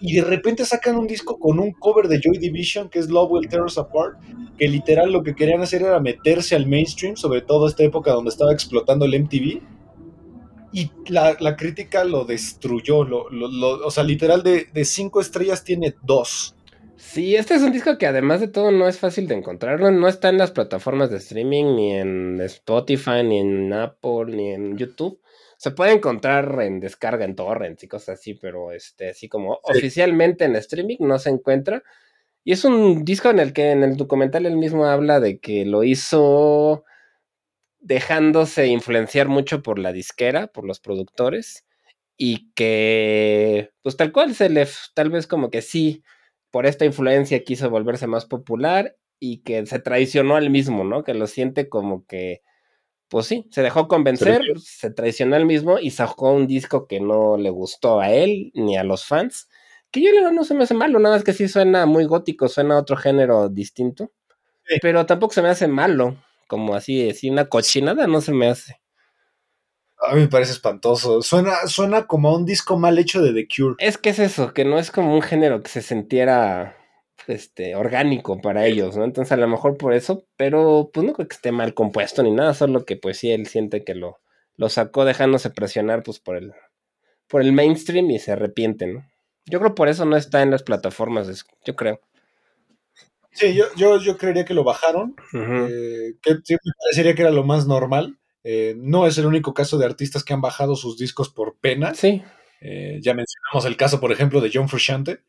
[0.05, 3.31] y de repente sacan un disco con un cover de Joy Division que es Love
[3.31, 4.17] Will Tear Us Apart,
[4.57, 8.29] que literal lo que querían hacer era meterse al mainstream, sobre todo esta época donde
[8.29, 9.61] estaba explotando el MTV.
[10.73, 16.53] Y la, la crítica lo destruyó, o sea, literal de, de cinco estrellas tiene dos.
[16.97, 20.07] Sí, este es un disco que además de todo no es fácil de encontrarlo, no
[20.07, 25.19] está en las plataformas de streaming, ni en Spotify, ni en Apple, ni en YouTube.
[25.57, 29.77] Se puede encontrar en descarga en torrents y cosas así, pero este, así como Sí.
[29.77, 31.83] oficialmente en streaming no se encuentra.
[32.43, 35.65] Y es un disco en el que en el documental él mismo habla de que
[35.65, 36.83] lo hizo
[37.79, 41.65] dejándose influenciar mucho por la disquera, por los productores,
[42.17, 46.03] y que, pues tal cual, se le, tal vez como que sí,
[46.53, 51.03] por esta influencia quiso volverse más popular y que se traicionó al mismo, ¿no?
[51.03, 52.43] Que lo siente como que,
[53.07, 56.99] pues sí, se dejó convencer, Se se traicionó al mismo y sacó un disco que
[56.99, 59.49] no le gustó a él ni a los fans.
[59.89, 62.47] Que yo le no se me hace malo, nada más que sí suena muy gótico,
[62.47, 64.11] suena a otro género distinto.
[64.67, 64.75] Sí.
[64.79, 68.79] Pero tampoco se me hace malo, como así, así una cochinada no se me hace.
[70.05, 71.21] A mí me parece espantoso.
[71.21, 73.75] Suena, suena como a un disco mal hecho de The Cure.
[73.79, 76.77] Es que es eso, que no es como un género que se sintiera
[77.27, 79.03] este, orgánico para ellos, ¿no?
[79.05, 82.31] Entonces a lo mejor por eso, pero pues no creo que esté mal compuesto ni
[82.31, 84.19] nada, solo que pues sí, él siente que lo,
[84.57, 86.53] lo sacó dejándose presionar pues por el,
[87.27, 89.09] por el mainstream y se arrepiente, ¿no?
[89.45, 91.99] Yo creo por eso no está en las plataformas, yo creo.
[93.31, 97.31] Sí, yo, yo, yo creería que lo bajaron, eh, que sí me parecería que era
[97.31, 98.19] lo más normal.
[98.43, 101.93] Eh, no es el único caso de artistas que han bajado sus discos por pena.
[101.93, 102.21] Sí,
[102.65, 105.19] Eh, ya mencionamos el caso, por ejemplo, de John Frusciante,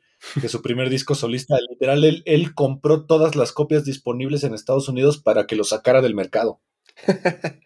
[0.41, 4.89] que su primer disco solista, literal, él, él compró todas las copias disponibles en Estados
[4.89, 6.61] Unidos para que lo sacara del mercado.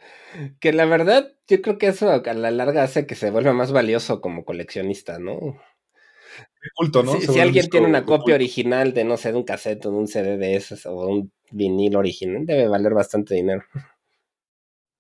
[0.61, 3.73] que la verdad yo creo que eso a la larga hace que se vuelva más
[3.73, 5.59] valioso como coleccionista, ¿no?
[6.75, 7.21] Culto, ¿no?
[7.21, 9.91] Si, alguien disco tiene una de copia original de, no sé, de un cassette o
[9.91, 13.63] de un CD de esos o un vinil original, debe valer bastante dinero.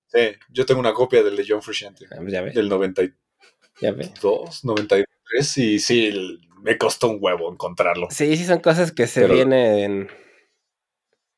[0.09, 0.19] Sí,
[0.51, 3.15] yo tengo una copia del de John Frusciante, Ah, pues Ya ves, del 92,
[3.81, 4.13] ya ves.
[4.65, 8.09] 93, y sí, me costó un huevo encontrarlo.
[8.11, 10.09] Sí, sí son cosas que se Pero- vienen,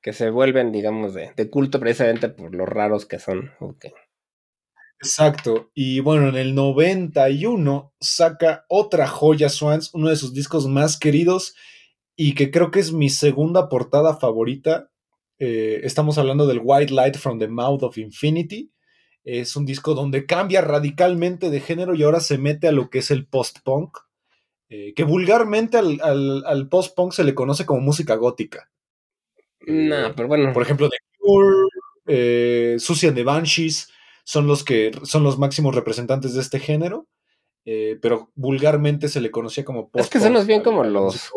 [0.03, 3.51] que se vuelven, digamos, de, de culto precisamente por lo raros que son.
[5.03, 5.71] Exacto.
[5.75, 11.55] Y bueno, en el 91 saca otra joya Swans, uno de sus discos más queridos
[12.17, 14.91] y que creo que es mi segunda portada favorita.
[15.41, 18.71] Eh, estamos hablando del White Light from the Mouth of Infinity.
[19.25, 22.99] Es un disco donde cambia radicalmente de género y ahora se mete a lo que
[23.01, 23.97] es el post-punk,
[24.69, 28.71] eh, que vulgarmente al, al- al post-punk se le conoce como música gótica.
[29.67, 30.53] No, pero bueno.
[30.53, 31.57] Por ejemplo, The Cure,
[32.07, 33.89] eh, Susie and the Banshees
[34.25, 37.07] son los que son los máximos representantes de este género,
[37.65, 41.31] eh, pero vulgarmente se le conocía como Es que son bien como los.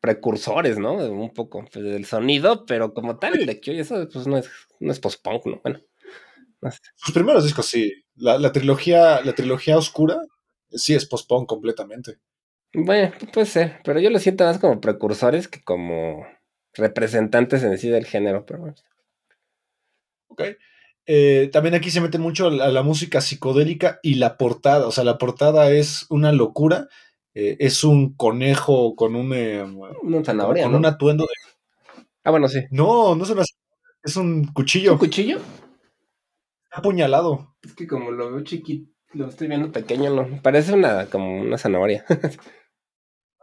[0.00, 0.94] Precursores, ¿no?
[0.94, 4.50] Un poco pues, del sonido, pero como tal, el de Cure, eso pues no es,
[4.80, 5.60] no es post-punk, ¿no?
[5.62, 5.80] Bueno.
[6.60, 6.78] no sé.
[6.96, 7.92] Sus primeros discos sí.
[8.16, 10.20] La, la trilogía, la trilogía oscura
[10.70, 12.18] sí es post-punk completamente.
[12.72, 16.24] Bueno, puede ser, pero yo lo siento más como precursores que como
[16.74, 18.76] representantes en sí del género, pero bueno.
[20.28, 20.42] ¿ok?
[21.06, 24.86] Eh, también aquí se mete mucho a la, a la música psicodélica y la portada.
[24.86, 26.88] O sea, la portada es una locura.
[27.34, 29.62] Eh, es un conejo con un, eh,
[30.02, 30.78] Una zanahoria, con ¿no?
[30.78, 32.02] un atuendo de...
[32.24, 32.60] Ah, bueno, sí.
[32.70, 33.42] No, no es una...
[34.02, 35.38] Es un cuchillo ¿Un cuchillo?
[36.72, 37.54] apuñalado.
[37.62, 40.40] Es que como lo veo chiquito, lo estoy viendo pequeño, no.
[40.42, 42.04] Parece una, como una zanahoria.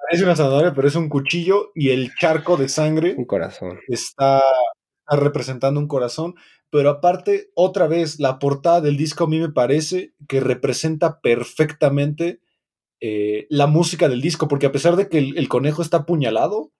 [0.09, 3.77] Es una zanahoria, pero es un cuchillo y el charco de sangre un corazón.
[3.89, 4.37] está,
[5.01, 6.35] está representando un corazón.
[6.69, 12.39] Pero aparte, otra vez, la portada del disco a mí me parece que representa perfectamente
[13.01, 16.71] eh, la música del disco, porque a pesar de que el, el conejo está apuñalado,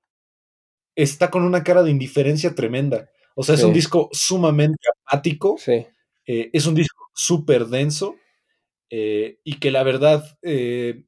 [0.96, 3.10] está con una cara de indiferencia tremenda.
[3.36, 5.86] O sea, es un disco sumamente apático, Sí.
[6.26, 8.16] eh, es un disco súper denso
[8.90, 11.04] eh, y que la verdad eh,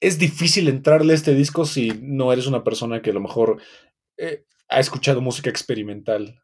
[0.00, 3.62] es difícil entrarle a este disco si no eres una persona que a lo mejor
[4.68, 6.42] ha escuchado música experimental.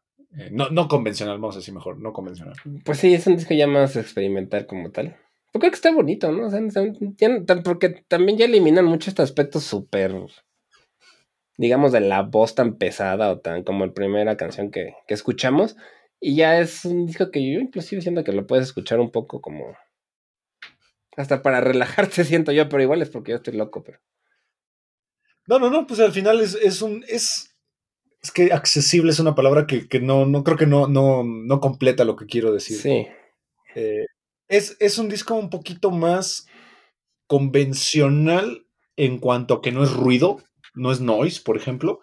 [0.49, 2.55] No, no convencional, vamos a decir mejor, no convencional.
[2.83, 5.15] Pues sí, es un disco ya más experimental como tal.
[5.53, 6.47] Creo que está bonito, ¿no?
[6.47, 6.59] O sea,
[7.17, 7.29] ya
[7.63, 10.11] porque también ya eliminan mucho este aspecto súper,
[11.57, 15.77] digamos, de la voz tan pesada o tan como la primera canción que, que escuchamos.
[16.19, 19.41] Y ya es un disco que yo inclusive siento que lo puedes escuchar un poco
[19.41, 19.77] como...
[21.15, 23.99] Hasta para relajarte siento yo, pero igual es porque yo estoy loco, pero...
[25.45, 27.03] No, no, no, pues al final es, es un.
[27.07, 27.57] Es,
[28.21, 31.59] es que accesible es una palabra que, que no, no creo que no, no, no
[31.59, 32.77] completa lo que quiero decir.
[32.77, 33.07] Sí,
[33.75, 34.05] Eh,
[34.47, 36.45] es, es un disco un poquito más
[37.27, 40.37] convencional en cuanto a que no es ruido,
[40.75, 41.99] no es noise, por ejemplo.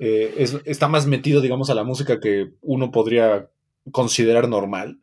[0.00, 3.50] Eh, es- está más metido, digamos, a la música que uno podría
[3.92, 5.00] considerar normal.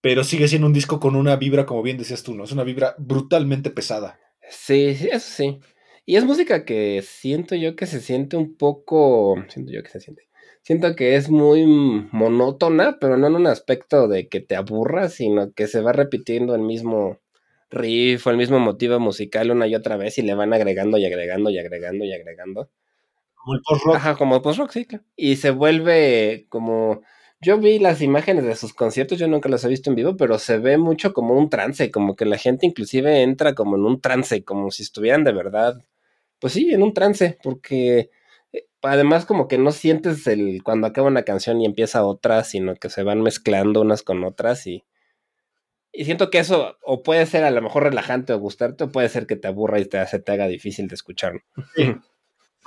[0.00, 2.44] Pero sigue siendo un disco con una vibra, como bien decías tú, ¿no?
[2.44, 4.18] Es una vibra brutalmente pesada.
[4.48, 5.58] Sí, sí, eso sí.
[6.06, 9.34] Y es música que siento yo que se siente un poco.
[9.48, 10.27] Siento yo que se siente.
[10.62, 15.52] Siento que es muy monótona, pero no en un aspecto de que te aburra, sino
[15.52, 17.20] que se va repitiendo el mismo
[17.70, 21.06] riff o el mismo motivo musical una y otra vez y le van agregando y
[21.06, 22.70] agregando y agregando y agregando.
[23.34, 23.96] Como el post-rock.
[23.96, 25.04] Ajá, como post-rock, sí, claro.
[25.16, 27.02] Y se vuelve como.
[27.40, 30.40] Yo vi las imágenes de sus conciertos, yo nunca los he visto en vivo, pero
[30.40, 34.00] se ve mucho como un trance, como que la gente inclusive entra como en un
[34.00, 35.80] trance, como si estuvieran de verdad.
[36.40, 38.10] Pues sí, en un trance, porque
[38.82, 42.90] además como que no sientes el cuando acaba una canción y empieza otra, sino que
[42.90, 44.84] se van mezclando unas con otras y.
[45.90, 49.08] Y siento que eso o puede ser a lo mejor relajante o gustarte, o puede
[49.08, 51.42] ser que te aburra y te, se te haga difícil de escuchar.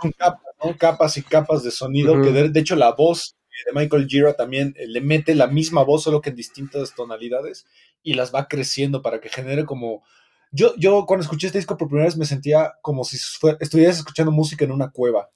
[0.01, 0.75] Son capas, ¿no?
[0.77, 4.73] Capas y capas de sonido, que de, de hecho la voz de Michael Gira también
[4.77, 7.65] eh, le mete la misma voz, solo que en distintas tonalidades,
[8.03, 10.03] y las va creciendo para que genere como...
[10.51, 13.17] Yo, yo cuando escuché este disco por primera vez me sentía como si
[13.59, 15.29] estuvieras escuchando música en una cueva.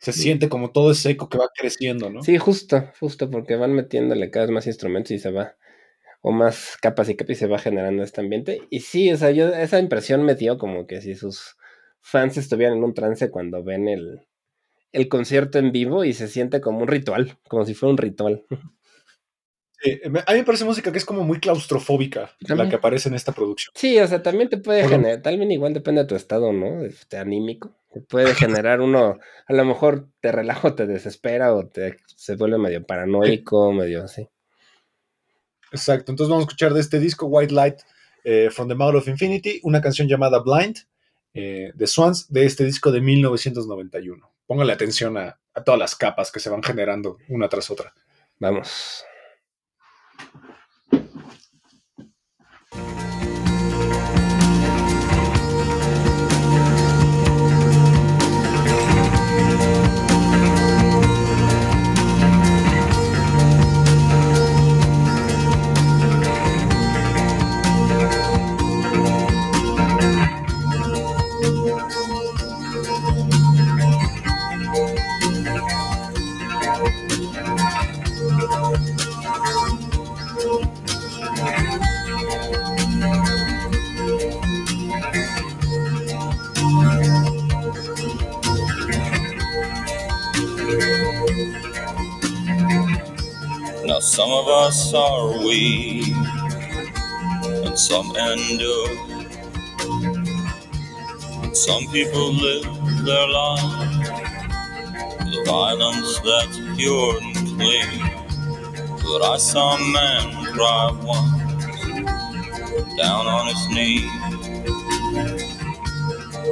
[0.00, 0.22] Se Sí.
[0.22, 2.22] siente como todo ese eco que va creciendo, ¿no?
[2.22, 5.56] Sí, justo, justo, porque van metiéndole cada vez más instrumentos y se va,
[6.22, 8.62] o más capas y capas y se va generando este ambiente.
[8.70, 11.56] Y sí, o sea, yo esa impresión me dio como que si sus
[12.00, 14.26] fans estuvieran en un trance cuando ven el,
[14.92, 18.46] el concierto en vivo y se siente como un ritual, como si fuera un ritual.
[19.80, 22.58] Sí, a mí me parece música que es como muy claustrofóbica, También.
[22.66, 23.72] la que aparece en esta producción.
[23.76, 24.96] Sí, o sea, también te puede Bueno.
[24.96, 26.84] generar, también igual depende de tu estado, ¿no?
[26.84, 27.74] Este, anímico.
[27.92, 32.34] Te puede generar uno, a lo mejor te relaja o te desespera o te se
[32.36, 34.28] vuelve medio paranoico, medio así.
[35.72, 37.76] Exacto, entonces vamos a escuchar de este disco White Light
[38.24, 40.76] eh, from the Mouth of Infinity, una canción llamada Blind
[41.34, 44.30] eh, de Swans de este disco de 1991.
[44.46, 47.92] Póngale atención a, a todas las capas que se van generando una tras otra.
[48.38, 49.04] Vamos.
[94.18, 96.08] Some of us are weak,
[97.64, 98.90] and some endure.
[101.44, 103.62] And some people live their life
[105.20, 108.10] with violence that's pure and clean.
[109.04, 111.76] But I saw a man cry once
[112.96, 114.02] down on his knee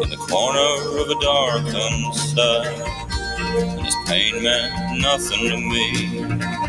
[0.02, 2.62] in the corner of a darkened cell,
[3.58, 6.65] and his pain meant nothing to me.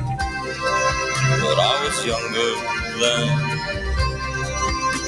[1.41, 2.51] But I was younger
[2.99, 3.29] then,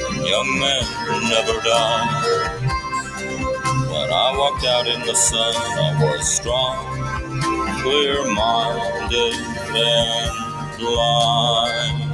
[0.08, 0.84] and young men
[1.30, 2.38] never die.
[3.76, 6.86] When I walked out in the sun, I was strong,
[7.82, 9.34] clear minded,
[9.74, 12.10] and blind.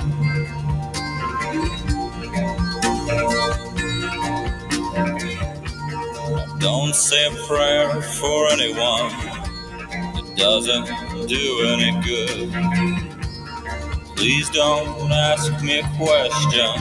[6.60, 9.12] Don't say a prayer for anyone,
[10.16, 10.86] it doesn't
[11.28, 13.05] do any good.
[14.16, 16.74] Please don't ask me a question,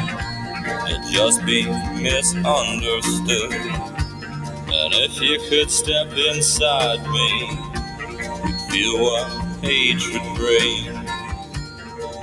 [0.87, 1.65] you'll just be
[2.01, 3.51] misunderstood.
[3.51, 7.59] And if you could step inside me,
[8.47, 9.27] you'd feel what
[9.61, 10.87] hatred brings.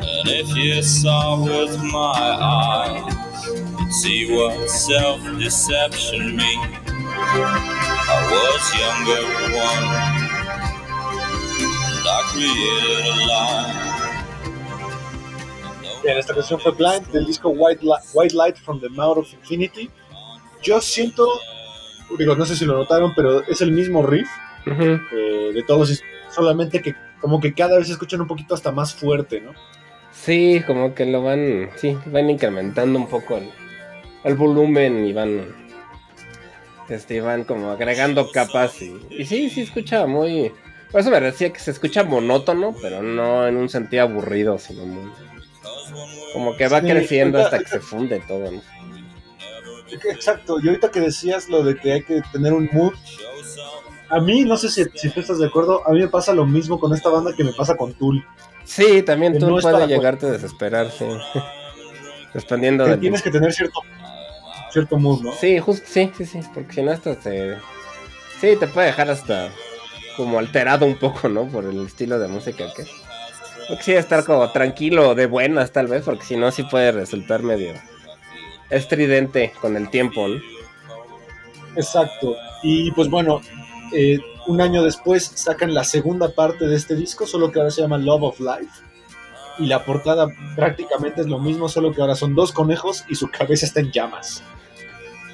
[0.01, 6.77] And if you saw with my eyes, you'd see what self deception means.
[6.89, 9.25] I was younger
[9.57, 9.93] once,
[11.99, 13.92] and I created a lie.
[16.03, 19.33] Bien, esta canción fue Blind del disco White, Li- White Light from the Mouth of
[19.35, 19.89] Infinity.
[20.63, 21.27] Yo siento,
[22.19, 24.29] digo, no sé si lo notaron, pero es el mismo riff
[24.67, 28.95] eh, de todos, solamente que como que cada vez se escuchan un poquito hasta más
[28.95, 29.53] fuerte, ¿no?
[30.13, 33.49] Sí, como que lo van, sí, van incrementando un poco el,
[34.25, 35.47] el volumen y van,
[36.89, 40.53] este, van como agregando capas y, y sí, sí escucha muy,
[40.91, 44.85] por eso me decía que se escucha monótono, pero no en un sentido aburrido, sino
[44.85, 45.11] muy,
[46.33, 48.63] como que va Sí, creciendo ahorita- hasta que se funde todo, ¿no?
[50.11, 52.95] Exacto, y ahorita que decías lo de que hay que tener un mood,
[54.09, 56.47] a mí, no sé si, si tú estás de acuerdo, a mí me pasa lo
[56.47, 58.25] mismo con esta banda que me pasa con Tool.
[58.65, 61.05] Sí, también tú no para- llegarte a desesperar, sí.
[62.35, 63.01] Dependiendo del...
[63.01, 63.81] tienes que tener cierto,
[64.71, 65.33] cierto mood, ¿no?
[65.33, 67.57] Sí, justo, sí, sí, sí, porque si no hasta te...
[68.41, 69.51] Sí, te puede dejar hasta
[70.17, 71.47] como alterado un poco, ¿no?
[71.49, 72.85] Por el estilo de música que...
[73.81, 77.75] Sí, estar como tranquilo, de buenas tal vez, porque si no sí puede resultar medio
[78.71, 80.27] estridente con el tiempo.
[81.77, 82.37] Exacto.
[82.63, 83.41] Y pues bueno,
[83.93, 87.83] eh, un año después sacan la segunda parte de este disco, solo que ahora se
[87.83, 88.83] llama Love of Life.
[89.59, 93.31] Y la portada prácticamente es lo mismo, solo que ahora son dos conejos y su
[93.31, 94.43] cabeza está en llamas.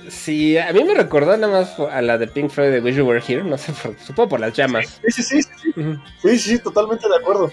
[0.09, 3.07] Sí, a mí me recordó nada más a la de Pink Floyd de Wish You
[3.07, 5.01] Were Here, no sé, por- supongo por las llamas.
[5.07, 7.51] Sí, sí, sí, sí, sí, Ujú, sí, sí, totalmente de acuerdo.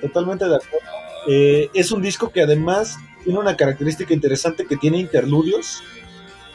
[0.00, 0.86] Totalmente de acuerdo.
[1.28, 5.82] Eh, es un disco que además tiene una característica interesante que tiene interludios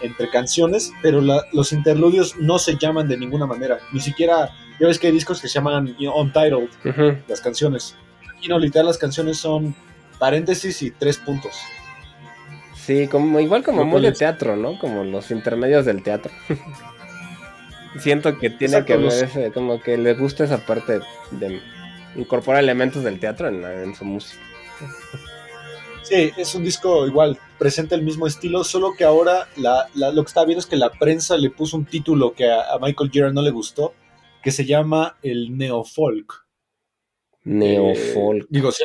[0.01, 3.79] entre canciones, pero la- los interludios no se llaman de ninguna manera.
[3.93, 4.49] Ni siquiera,
[4.79, 6.69] ya ves que hay discos que se llaman you know, Untitled,
[7.27, 7.95] las canciones.
[8.37, 9.73] Aquí no, literal, las canciones son
[10.19, 11.53] paréntesis y tres puntos.
[12.85, 14.77] Sí, como, igual como muy de teatro, ¿no?
[14.77, 16.31] Como los intermedios del teatro.
[17.99, 20.99] Siento que tiene Exacto, que ver ese, como que le gusta esa parte
[21.31, 21.61] de
[22.15, 24.41] incorporar elementos del teatro en, la- en su música.
[26.03, 30.23] Sí, es un disco igual, presenta el mismo estilo, solo que ahora la- la- lo
[30.23, 33.09] que está viendo es que la prensa le puso un título que a, a Michael
[33.11, 33.93] Gerard no le gustó,
[34.43, 36.45] que se llama el neofolk.
[37.45, 38.43] Neofolk.
[38.43, 38.83] Eh, digo, si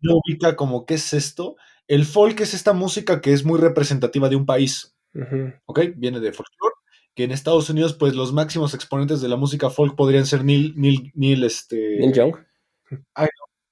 [0.00, 1.56] no ubica como qué es esto.
[1.88, 4.96] El folk es esta música que es muy representativa de un país.
[5.66, 5.80] ¿ok?
[5.96, 6.74] Viene de folklore,
[7.14, 10.74] que en Estados Unidos, pues los máximos exponentes de la música folk podrían ser Neil,
[10.76, 12.36] Neil, Neil, este, Neil Young.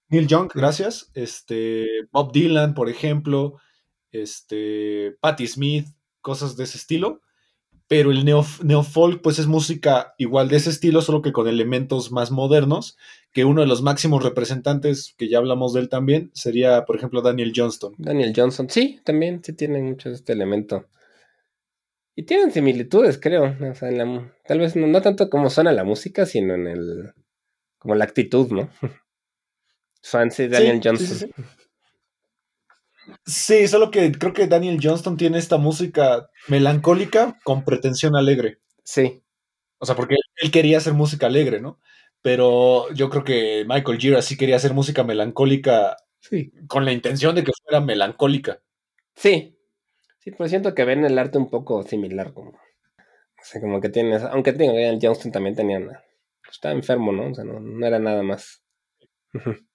[0.08, 1.10] Neil Young, gracias.
[1.14, 3.58] Este, Bob Dylan, por ejemplo,
[4.12, 5.88] este, Patti Smith,
[6.20, 7.20] cosas de ese estilo.
[7.86, 12.12] Pero el neo, neofolk, pues es música igual de ese estilo, solo que con elementos
[12.12, 12.96] más modernos.
[13.32, 17.20] Que uno de los máximos representantes, que ya hablamos de él también, sería, por ejemplo,
[17.20, 17.94] Daniel Johnston.
[17.98, 18.70] Daniel Johnson.
[18.70, 20.88] Sí, también, sí tienen mucho de este elemento.
[22.16, 23.56] Y tienen similitudes, creo.
[23.70, 26.66] O sea, en la tal vez no, no tanto como suena la música, sino en
[26.68, 27.12] el.
[27.78, 28.70] como la actitud, ¿no?
[30.02, 31.06] Fancy Daniel Sí, Johnson.
[31.06, 31.32] sí, sí,
[33.26, 38.58] Sí, solo que creo que Daniel Johnston tiene esta música melancólica con pretensión alegre.
[38.84, 39.20] sí.
[39.78, 41.78] O sea, porque él quería hacer música alegre, ¿no?
[42.22, 46.52] Pero yo creo que Michael Gira sí quería hacer música melancólica Sí.
[46.68, 48.62] con la intención de que fuera melancólica.
[49.14, 49.58] Sí.
[50.20, 52.50] Sí, pues siento que ven el arte un poco similar, como.
[52.52, 52.56] O
[53.42, 54.22] sea, como que tienes.
[54.22, 56.02] Aunque tengo Daniel Johnston también tenía una-
[56.50, 57.30] estaba enfermo, ¿no?
[57.30, 58.62] O sea, no, no era nada más.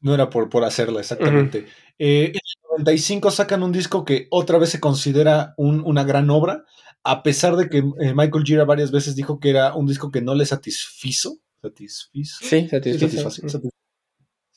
[0.00, 1.66] No era por, por hacerla, exactamente.
[1.98, 6.30] Eh, en el 95 sacan un disco que otra vez se considera un- una gran
[6.30, 6.64] obra,
[7.02, 10.20] a pesar de que eh, Michael Gira varias veces dijo que era un disco que
[10.20, 11.38] no le satisfizo.
[11.62, 12.38] ¿Satisfizo?
[12.40, 13.06] Sí, satisfizo.
[13.30, 13.70] satisface- satis-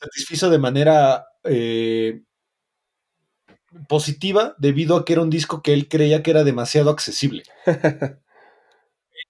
[0.00, 2.22] satisfizo de manera eh,
[3.88, 7.42] positiva debido a que era un disco que él creía que era demasiado accesible.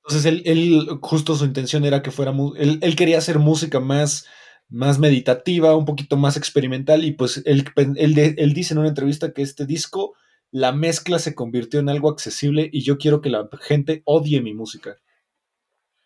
[0.04, 4.26] Entonces él, él, justo su intención era que fuera, él, él quería hacer música más,
[4.72, 7.64] más meditativa, un poquito más experimental y pues él,
[7.96, 10.14] él, de- él dice en una entrevista que este disco,
[10.50, 14.54] la mezcla se convirtió en algo accesible y yo quiero que la gente odie mi
[14.54, 14.98] música.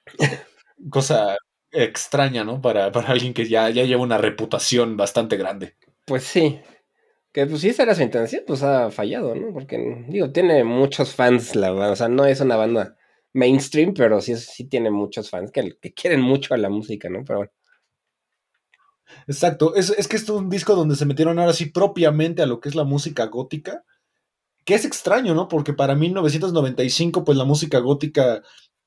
[0.90, 1.36] Cosa
[1.70, 2.60] extraña, ¿no?
[2.60, 5.76] Para, para alguien que ya, ya lleva una reputación bastante grande.
[6.04, 6.60] Pues sí.
[7.32, 9.52] Que pues si esa era su intención, pues ha fallado, ¿no?
[9.52, 11.92] Porque, digo, tiene muchos fans la banda.
[11.92, 12.96] O sea, no es una banda
[13.34, 17.24] mainstream, pero sí, sí tiene muchos fans que, que quieren mucho a la música, ¿no?
[17.26, 17.52] Pero bueno.
[19.26, 22.46] Exacto, es, es que esto es un disco donde se metieron ahora sí propiamente a
[22.46, 23.84] lo que es la música gótica,
[24.64, 25.48] que es extraño, ¿no?
[25.48, 28.42] Porque para 1995, pues la música gótica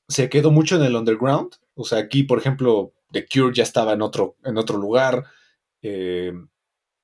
[0.08, 1.54] se quedó mucho en el underground.
[1.76, 5.26] O sea, aquí, por ejemplo, The Cure ya estaba en otro, en otro lugar.
[5.82, 6.34] Eh,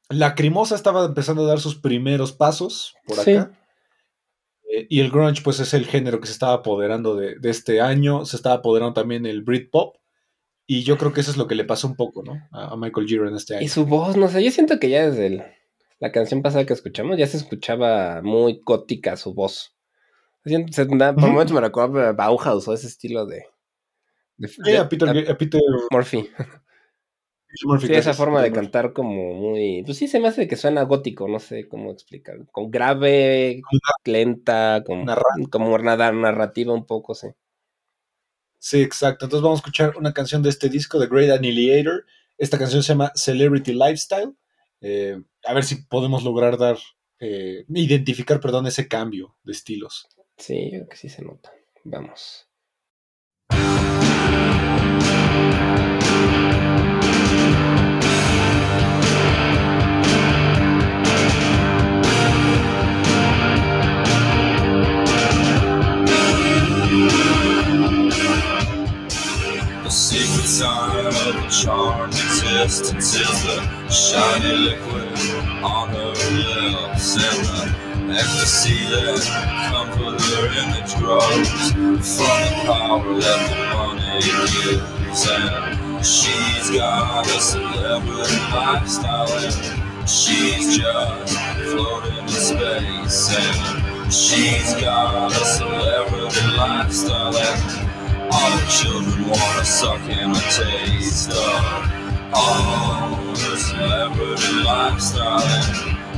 [0.09, 3.34] Lacrimosa estaba empezando a dar sus primeros pasos por Sí.
[3.36, 3.51] acá.
[4.71, 7.82] Eh, y el grunge, pues es el género que se estaba apoderando de, de este
[7.82, 8.26] año.
[8.26, 9.95] Se estaba apoderando también el Britpop.
[10.68, 12.34] Y yo creo que eso es lo que le pasó un poco, ¿no?
[12.51, 13.63] A, a Michael en este año.
[13.66, 15.43] Y su voz, no sé, yo siento que ya desde el-
[15.99, 19.76] la canción pasada que escuchamos ya se escuchaba muy gótica su voz.
[20.43, 23.45] Siento- se- na- por momentos me recuerda a Bauhaus o ese estilo de...
[24.38, 25.61] de- Sí, de- a Peter, a a Peter
[25.91, 26.30] Murphy.
[27.63, 27.88] Murphy.
[27.88, 28.61] Sí, esa gracias, forma de Murphy.
[28.66, 29.84] cantar como muy...
[29.86, 32.38] Pues sí, se me hace que suena gótico, no sé cómo explicar.
[32.51, 33.61] Con grave,
[34.03, 37.28] lenta, como, Narra- como nada- narrativa un poco, sí.
[38.66, 39.26] Sí, exacto.
[39.26, 42.03] Entonces vamos a escuchar una canción de este disco, The Great Annihilator.
[42.36, 44.34] Esta canción se llama Celebrity Lifestyle.
[44.82, 46.80] Eh, a ver si podemos lograr dar,
[47.20, 50.07] eh, identificar, perdón, ese cambio de estilos.
[50.38, 51.53] Sí, creo que sí se nota.
[51.84, 52.47] Vamos.
[70.16, 75.11] Secret sign of a charmed existence is the shiny liquid
[75.61, 77.45] on her lips and
[78.07, 79.55] the ecstasy that
[79.99, 85.28] with her image grows from the power that the money gives.
[85.30, 91.38] And she's got a celebrity lifestyle and she's just
[91.72, 93.36] floating in space.
[93.36, 97.85] And she's got a celebrity lifestyle and
[98.32, 101.91] all the children wanna suck in a taste of
[102.34, 105.41] all the celebrity lifestyle.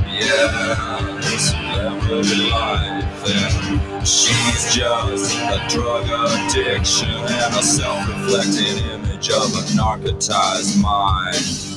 [0.08, 3.04] Yeah, the celebrity life.
[3.28, 11.68] And she's just a drug addiction and a self-reflecting image of a narcotized mind.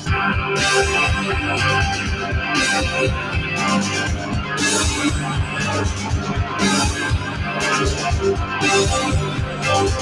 [9.71, 10.01] Thank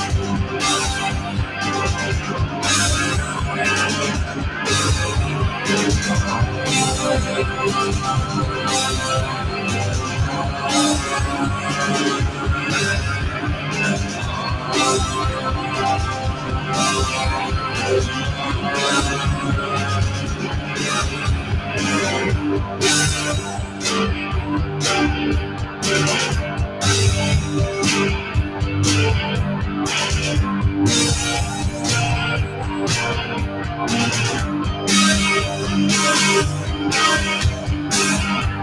[30.79, 30.85] the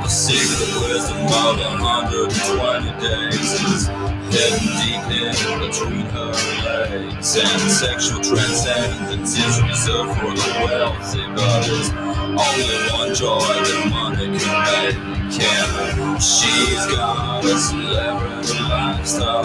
[0.09, 3.93] secret wisdom of a hundred and twenty days is
[4.33, 6.33] hidden deep in between her
[6.65, 7.37] legs.
[7.37, 14.39] And sexual transcendence is reserved for the wealthy, but is only one joy that money
[14.39, 14.97] can make.
[15.39, 19.45] And she's got a celebrity lifestyle.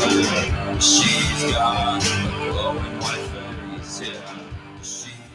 [0.79, 2.01] She's got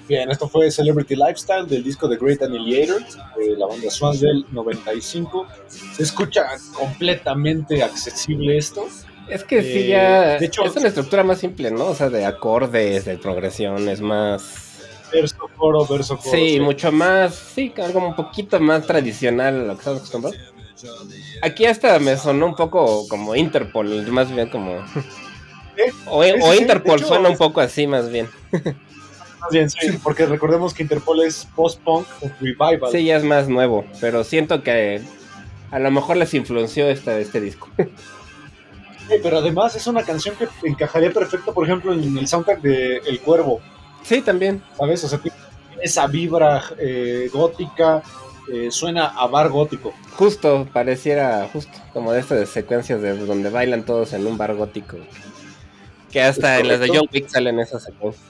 [0.09, 3.03] Bien, esto fue Celebrity Lifestyle del disco The Great Annihilator
[3.37, 5.47] de la banda Swans del 95.
[5.97, 6.45] Se escucha
[6.79, 8.87] completamente accesible esto.
[9.29, 10.39] Es que sí, Eh, ya.
[10.39, 11.87] de hecho- es una estructura más simple, ¿no?
[11.87, 14.79] O sea, de acordes, de progresiones, más.
[15.13, 16.31] Verso, coro, verso, coro.
[16.31, 17.35] Sí, mucho más.
[17.35, 20.39] Sí, algo un poquito más tradicional a lo que estamos acostumbrados.
[21.43, 24.77] Aquí hasta me sonó un poco como Interpol, más bien como.
[25.77, 25.93] ¿Eh?
[26.07, 28.29] O, Sí, o sí, sí, Interpol hecho, suena un poco así, más bien.
[29.39, 32.07] Más bien, sí, porque recordemos que Interpol es post-punk
[32.41, 32.91] revival.
[32.91, 35.03] Sí, ya es más nuevo, pero siento que
[35.71, 37.69] a lo mejor les influenció este, este disco.
[39.09, 42.97] Sí, pero además es una canción que encajaría perfecto, por ejemplo, en el soundtrack de
[43.07, 43.61] El Cuervo,
[44.03, 44.61] Sí, también.
[44.77, 45.05] ¿sabes?
[45.05, 45.37] O sea, tiene
[45.81, 48.03] esa vibra eh, gótica,
[48.53, 49.95] eh, suena a bar gótico.
[50.17, 54.97] Justo, pareciera justo como de estas secuencias de donde bailan todos en un bar gótico.
[56.17, 56.89] Que hasta en las de.
[56.89, 58.25] John Wick salen esas secuencias.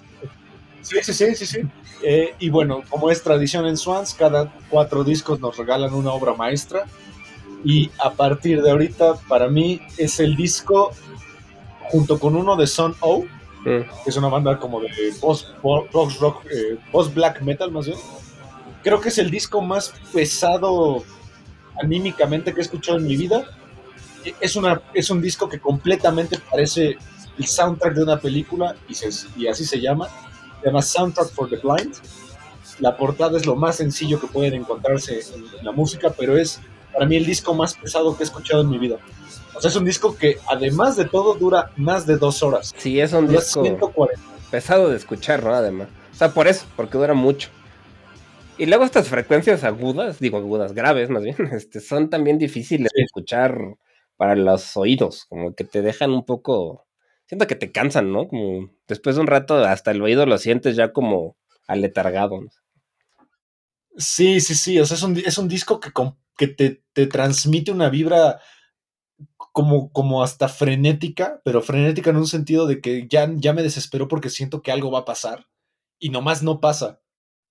[0.83, 1.61] Sí, sí, sí, sí, sí.
[2.03, 6.35] Eh, y bueno, como es tradición en Swans, cada cuatro discos nos regalan una obra
[6.35, 6.87] maestra.
[7.65, 10.91] Y a partir de ahorita, para mí, es el disco,
[11.91, 13.25] junto con uno de Son O,
[13.61, 13.83] Mm.
[14.03, 14.89] que es una banda como de
[15.21, 17.99] post, post rock, eh, post black metal más bien.
[18.83, 21.05] Creo que es el disco más pesado
[21.81, 23.45] anímicamente que he escuchado en mi vida.
[24.41, 26.97] Es, una, es un disco que completamente parece
[27.39, 30.09] el soundtrack de una película y, se- y así se llama.
[30.61, 31.95] Se llama Soundtrack for the Blind.
[32.81, 36.61] La portada es lo más sencillo que pueden encontrarse en, en la música, pero es
[36.93, 38.97] para mí el disco más pesado que he escuchado en mi vida.
[39.55, 42.75] O sea, es un disco que además de todo dura más de dos horas.
[42.77, 44.21] Sí, es un Dura disco 140.
[44.51, 45.55] pesado de escuchar, ¿no?
[45.55, 45.89] Además.
[46.13, 47.49] O sea, por eso, porque dura mucho.
[48.59, 53.01] Y luego estas frecuencias agudas, digo agudas, graves más bien, este, son también difíciles Sí.
[53.01, 53.59] de escuchar
[54.17, 56.86] para los oídos, como que te dejan un poco,
[57.27, 58.29] siento que te cansan, ¿no?
[58.29, 62.41] Como después de un rato hasta el oído lo sientes ya como aletargado.
[62.43, 62.49] ¿no?
[63.97, 64.79] Sí, sí, sí.
[64.79, 65.91] O sea, es un, es un disco que,
[66.37, 68.41] que te, te transmite una vibra
[69.53, 74.07] como, como hasta frenética, pero frenética en un sentido de que ya, ya me desespero
[74.09, 75.47] porque siento que algo va a pasar
[75.99, 77.01] y nomás no pasa.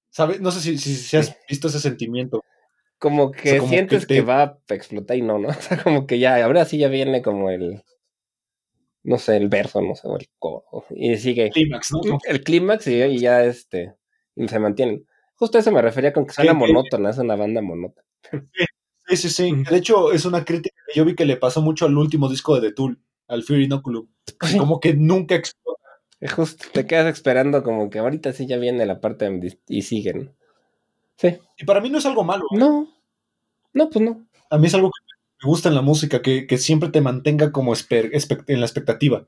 [0.09, 0.39] ¿Sabes?
[0.39, 2.41] No sé si, si, si has visto ese sentimiento.
[2.97, 5.49] Como que sea, como sientes que que, va a explotar y no, ¿no?
[5.49, 7.84] O sea, como que ya, ahora sí ya viene como el,
[9.05, 11.49] no sé, el verso, no sé, o el coro, y sigue.
[11.51, 12.19] Clímax, ¿no?
[12.27, 13.95] el clímax y, y ya este
[14.35, 15.07] y se mantienen.
[15.35, 18.05] Justo a eso me refería con que suena que- monótona, es una banda monótona.
[19.07, 19.63] Sí, sí, sí.
[19.69, 22.55] De hecho, es una crítica que yo vi que le pasó mucho al último disco
[22.59, 24.07] de The Tool, al Fear Inoculum.
[24.57, 25.81] Como que nunca explota.
[26.19, 29.83] Es justo, te quedas esperando como que ahorita sí ya viene la parte de- y
[29.83, 30.33] siguen.
[31.17, 31.37] Sí.
[31.57, 32.45] Y para mí no es algo malo.
[32.51, 32.57] ¿eh?
[32.57, 32.87] No.
[33.73, 34.25] No, pues no.
[34.49, 35.04] A mí es algo que
[35.45, 39.27] gusta en la música, que, que siempre te mantenga como en la expectativa.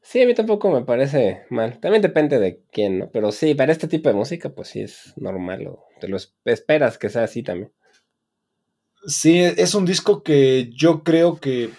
[0.00, 1.78] Sí, a mí tampoco me parece mal.
[1.80, 3.10] También depende de quién, ¿no?
[3.10, 5.66] Pero sí, para este tipo de música, pues sí es normal.
[5.68, 7.72] O te lo es- esperas que sea así también.
[9.06, 11.70] Sí, es un disco que yo creo que,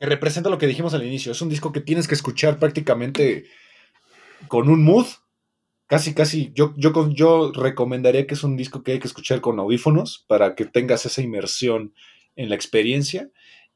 [0.00, 1.32] representa lo que dijimos al inicio.
[1.32, 3.44] Es un disco que tienes que escuchar prácticamente
[4.48, 5.06] con un mood.
[5.86, 9.58] Casi, casi, yo, yo, yo recomendaría que es un disco que hay que escuchar con
[9.58, 11.94] audífonos para que tengas esa inmersión
[12.36, 13.30] en la experiencia.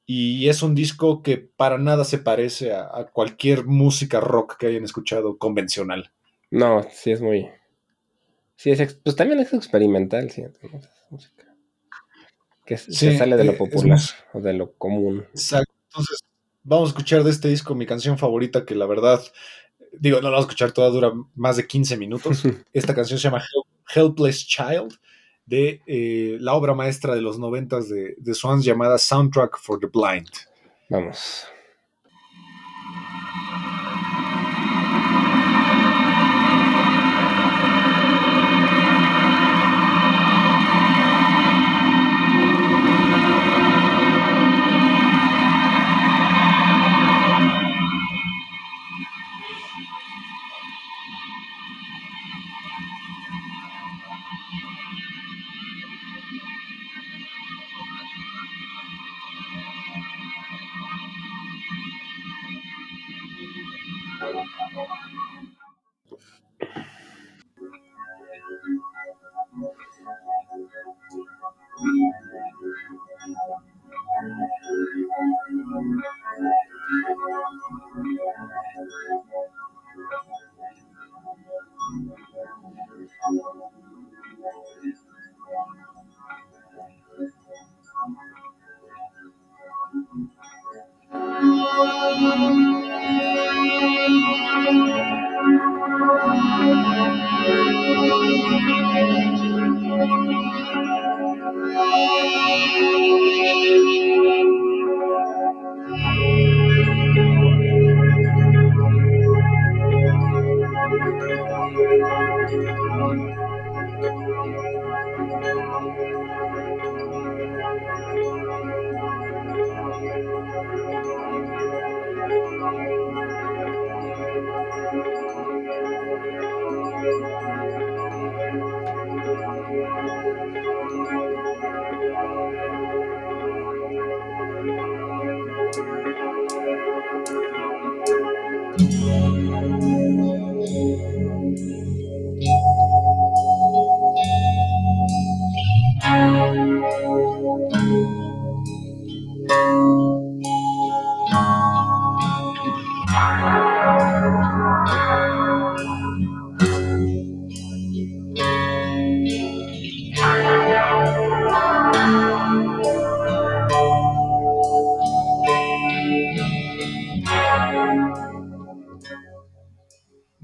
[0.07, 4.66] Y es un disco que para nada se parece a, a cualquier música rock que
[4.66, 6.12] hayan escuchado convencional.
[6.50, 7.48] No, sí es muy.
[8.57, 10.42] Sí, es pues también es experimental, sí.
[10.42, 10.78] ¿no?
[10.78, 11.55] Es música
[12.64, 13.98] Que se sale de eh, lo es popular
[14.32, 15.24] o de lo común.
[15.30, 15.72] Exacto.
[15.88, 16.18] Entonces,
[16.62, 19.22] vamos a escuchar de este disco mi canción favorita, que la verdad,
[19.98, 22.42] digo, no la vamos a escuchar toda, dura más de 15 minutos.
[22.72, 24.98] Esta canción se llama Help- Helpless Child,
[25.47, 29.86] de eh, la obra maestra de los noventas de, de Swans llamada Soundtrack for the
[29.86, 30.30] Blind.
[30.88, 31.47] Vamos.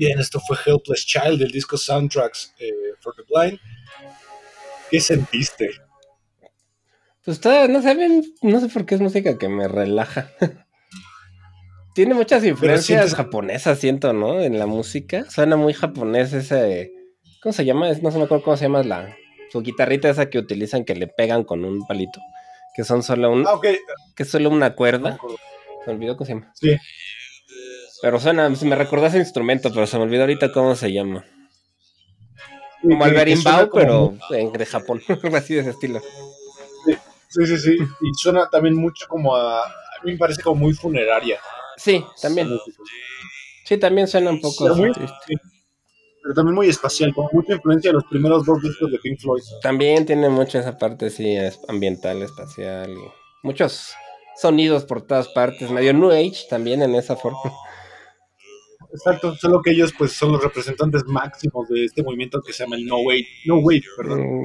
[0.00, 2.70] Bien, esto fue Helpless Child del disco Soundtracks eh,
[3.00, 3.58] for the Blind.
[4.90, 5.68] ¿Qué sentiste?
[7.22, 10.30] Pues está, no sé, bien, no sé por qué es música que me relaja.
[11.94, 14.40] Tiene muchas influencias sientes- japonesas, siento, ¿no?
[14.40, 15.26] En la música.
[15.28, 16.92] Suena muy japonés ese.
[17.42, 17.92] ¿Cómo se llama?
[18.00, 19.14] No se me acuerdo cómo se llama la.
[19.52, 22.20] Su guitarrita esa que utilizan que le pegan con un palito.
[22.74, 23.46] Que son solo un.
[23.46, 23.60] Ah.
[24.16, 25.10] Que es solo una No cuerda.
[25.10, 25.34] me.
[25.84, 26.52] Se me olvidó cómo se llama.
[26.54, 26.74] Sí.
[28.02, 31.24] Pero suena, me recordó ese instrumento, pero se me olvidó ahorita cómo se llama.
[32.82, 35.02] Como el berimbau, pero en- de Japón.
[35.36, 36.00] Así de ese estilo.
[37.28, 37.76] Sí, sí, sí.
[38.00, 39.64] Y suena también mucho como a.
[39.64, 41.38] A mí me parece como muy funeraria.
[41.76, 42.48] Sí, también.
[43.66, 45.34] Sí, también suena un poco muy- sí.
[46.22, 49.42] Pero también muy espacial, con mucha influencia de los primeros dos discos de Pink Floyd.
[49.62, 51.34] También tiene mucho esa parte, sí,
[51.68, 53.00] ambiental, espacial y
[53.42, 53.94] muchos
[54.36, 57.38] sonidos por todas partes, medio New Age también en esa forma.
[58.92, 62.76] Exacto, solo que ellos pues son los representantes máximos de este movimiento que se llama
[62.76, 64.42] el No Wave, no wave perdón, Mm,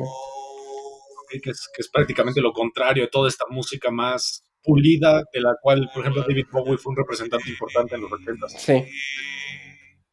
[1.41, 5.56] que, es, que es prácticamente lo contrario de toda esta música más pulida, de la
[5.62, 8.86] cual, por ejemplo, David Bowie fue un representante importante en los 80 Sí.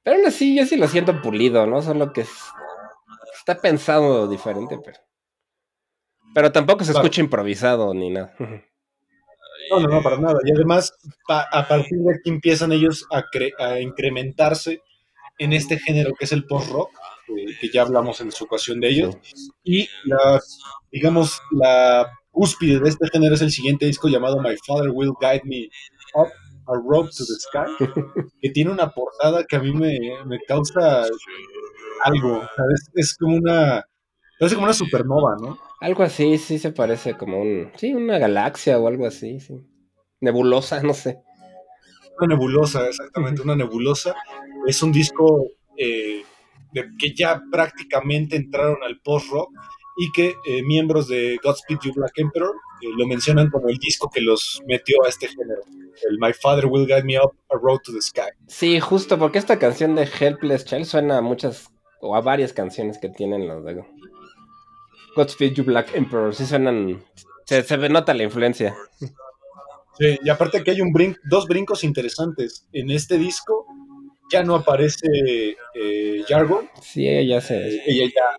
[0.02, 1.80] Pero aún así, yo sí lo siento pulido, ¿no?
[1.80, 2.30] Solo que es-
[3.34, 4.98] está pensado diferente, pero.
[6.34, 7.06] Pero tampoco se Claro.
[7.06, 8.34] escucha improvisado ni nada.
[9.72, 10.38] No, no, no, para nada.
[10.44, 10.92] Y además,
[11.26, 14.82] pa- a partir de aquí empiezan ellos a, cre- a incrementarse
[15.38, 16.90] en este género que es el post-rock,
[17.28, 19.16] eh, que ya hablamos en su ocasión de ellos.
[19.64, 20.40] Y la,
[20.90, 25.42] digamos, la cúspide de este género es el siguiente disco llamado My Father Will Guide
[25.44, 25.68] Me
[26.14, 26.28] Up
[26.68, 27.68] a Road to the Sky,
[28.40, 31.04] que tiene una portada que a mí me, me causa
[32.04, 32.42] algo.
[32.94, 33.84] Es como una.
[34.38, 35.58] Parece como una supernova, ¿no?
[35.82, 37.70] Algo así, sí se parece como un.
[37.76, 39.54] Sí, una galaxia o algo así, sí.
[40.20, 41.18] Nebulosa, no sé.
[42.18, 44.14] Una nebulosa, exactamente, una nebulosa.
[44.66, 46.22] Es un disco eh,
[46.72, 49.50] de- que ya prácticamente entraron al post-rock
[49.98, 54.08] y que eh, miembros de Godspeed You Black Emperor eh, lo mencionan como el disco
[54.10, 55.62] que los metió a este género.
[56.08, 58.30] El My Father Will Guide Me Up a Road to the Sky.
[58.46, 61.68] Sí, justo porque esta canción de Helpless Child suena a muchas
[62.00, 63.74] o a varias canciones que tienen los de
[65.16, 66.34] Godspeed You Black Emperor.
[66.34, 67.02] Sí suenan.
[67.46, 68.74] Se, se nota la influencia.
[69.98, 72.66] Sí, y aparte que hay un brin- dos brincos interesantes.
[72.72, 73.66] En este disco
[74.30, 75.06] ya no aparece
[75.74, 78.36] eh, Jargo, Sí, ella eh, se, ella ya,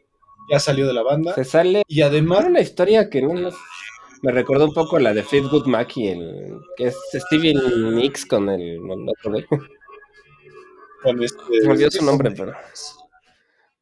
[0.51, 1.35] ya salió de la banda.
[1.35, 1.83] se sale.
[1.87, 3.55] Y además, una historia que no nos-
[4.23, 8.49] me recordó un poco la de Fleetwood Mac y el que es Steven Nicks con
[8.49, 9.45] el, el otro güey.
[11.03, 12.53] con este, Se me olvidó su nombre, pero.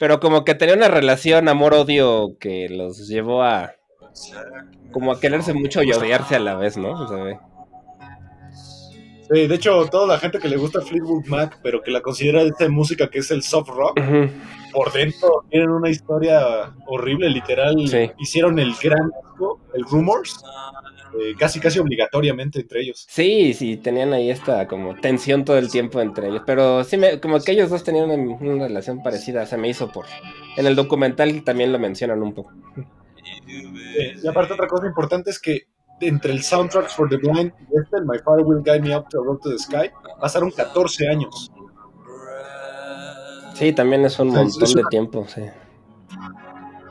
[0.02, 3.76] Pero como que tenía una relación amor-odio que los llevó a.
[4.92, 7.08] Como a quererse mucho y odiarse a la vez, ¿no?
[9.32, 12.42] Sí, de hecho, toda la gente que le gusta Fleetwood Mac, pero que la considera
[12.42, 14.02] de esta música que es el soft rock,
[14.74, 17.76] por dentro tienen una historia horrible, literal.
[17.88, 18.10] Sí.
[18.18, 20.44] Hicieron el gran disco, el Rumors,
[21.20, 23.06] eh, casi casi obligatoriamente entre ellos.
[23.10, 26.44] Sí, sí, tenían ahí esta como tensión todo el tiempo entre ellos.
[26.46, 29.92] Pero sí, me, como que ellos dos tenían una, una relación parecida, se me hizo
[29.92, 30.06] por.
[30.58, 32.54] En el documental también lo mencionan un poco.
[33.48, 35.68] Eh, y aparte, otra cosa importante es que
[36.00, 39.22] entre el Soundtracks for the Blind y este, My Father Will Guide Me Up to
[39.22, 41.52] a Road to the Sky, pasaron 14 años.
[43.54, 45.42] Sí, también es un montón es de tiempo, sí.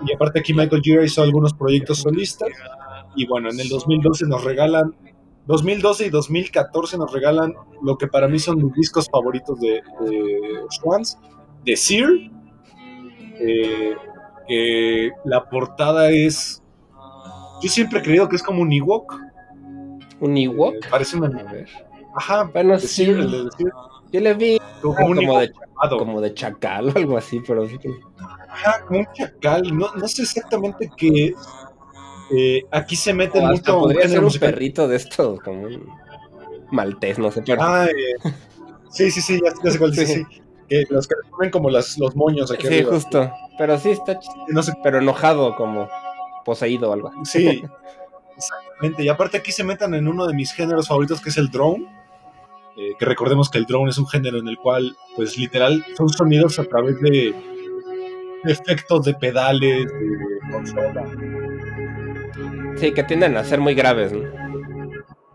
[0.07, 2.49] Y aparte aquí Michael Gira hizo algunos proyectos solistas.
[3.17, 4.95] Y bueno, en el 2012 nos regalan,
[5.47, 10.41] 2012 y 2014 nos regalan lo que para mí son mis discos favoritos de, de
[10.71, 11.19] Swans,
[11.65, 12.11] de Sear,
[13.41, 13.95] eh,
[14.47, 16.63] que la portada es,
[17.63, 19.15] yo siempre he creído que es como un Ewok,
[20.21, 20.75] ¿Un Ewok?
[20.75, 21.31] eh, parece una,
[22.17, 23.05] ajá, Bueno, de sí.
[23.07, 23.73] Sear, el de Sear,
[24.13, 25.53] Yo le vi como, como, un de,
[25.99, 27.91] como de chacal o algo así, pero sí que-
[28.49, 31.35] ajá, como un chacal, no, no sé exactamente qué es.
[32.37, 35.89] Eh, aquí se mete o hasta mucho podría ser un perrito de estos, como un
[36.71, 38.31] maltés, no sé, pero Ah, eh,
[38.91, 40.07] sí, sí, sí, ya, ya sé cuál Sí.
[40.07, 40.25] sí.
[40.89, 42.93] Los que ponen como las, los moños aquí sí, arriba.
[42.93, 43.33] justo.
[43.59, 45.89] Pero sí está No sé, pero enojado, como
[46.45, 47.11] poseído o algo.
[47.25, 47.63] sí,
[48.37, 49.03] exactamente.
[49.03, 51.87] Y aparte aquí se metan en uno de mis géneros favoritos que es el drone.
[52.77, 56.09] eh, que recordemos que el drone es un género en el cual, pues literal, son
[56.09, 57.35] sonidos a través de
[58.45, 61.05] efectos de pedales, de consola.
[62.81, 64.23] Sí, que tienden a ser muy graves, ¿no?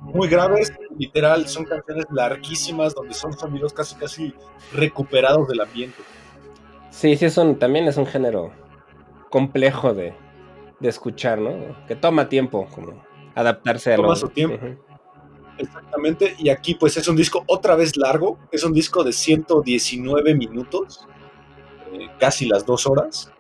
[0.02, 4.34] Muy graves, literal, son canciones larguísimas donde son sonidos casi casi
[4.74, 6.02] recuperados del ambiente.
[6.90, 8.52] Sí, sí, es un, también es un género
[9.30, 10.16] complejo de,
[10.80, 11.86] de escuchar, ¿no?
[11.88, 13.04] Que toma tiempo como
[13.36, 14.16] adaptarse a Toma lo...
[14.16, 14.66] su tiempo.
[15.60, 20.34] Exactamente, y aquí pues es un disco otra vez largo, es un disco de 119
[20.34, 21.08] minutos,
[21.94, 23.32] eh, casi las dos horas.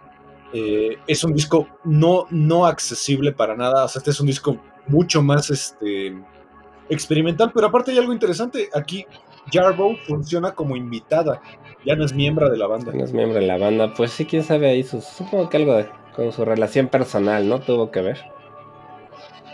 [0.58, 4.58] Eh, es un disco no, no accesible para nada, o sea, este es un disco
[4.88, 6.18] mucho más este,
[6.88, 9.06] experimental, pero aparte hay algo interesante, aquí
[9.52, 11.42] Jarbo funciona como invitada,
[11.86, 12.94] ya no es miembro de la banda.
[12.94, 15.04] No es miembro de la banda, pues sí, quién sabe ahí sus...
[15.04, 17.60] Supongo que algo de, con su relación personal, ¿no?
[17.60, 18.24] Tuvo que ver.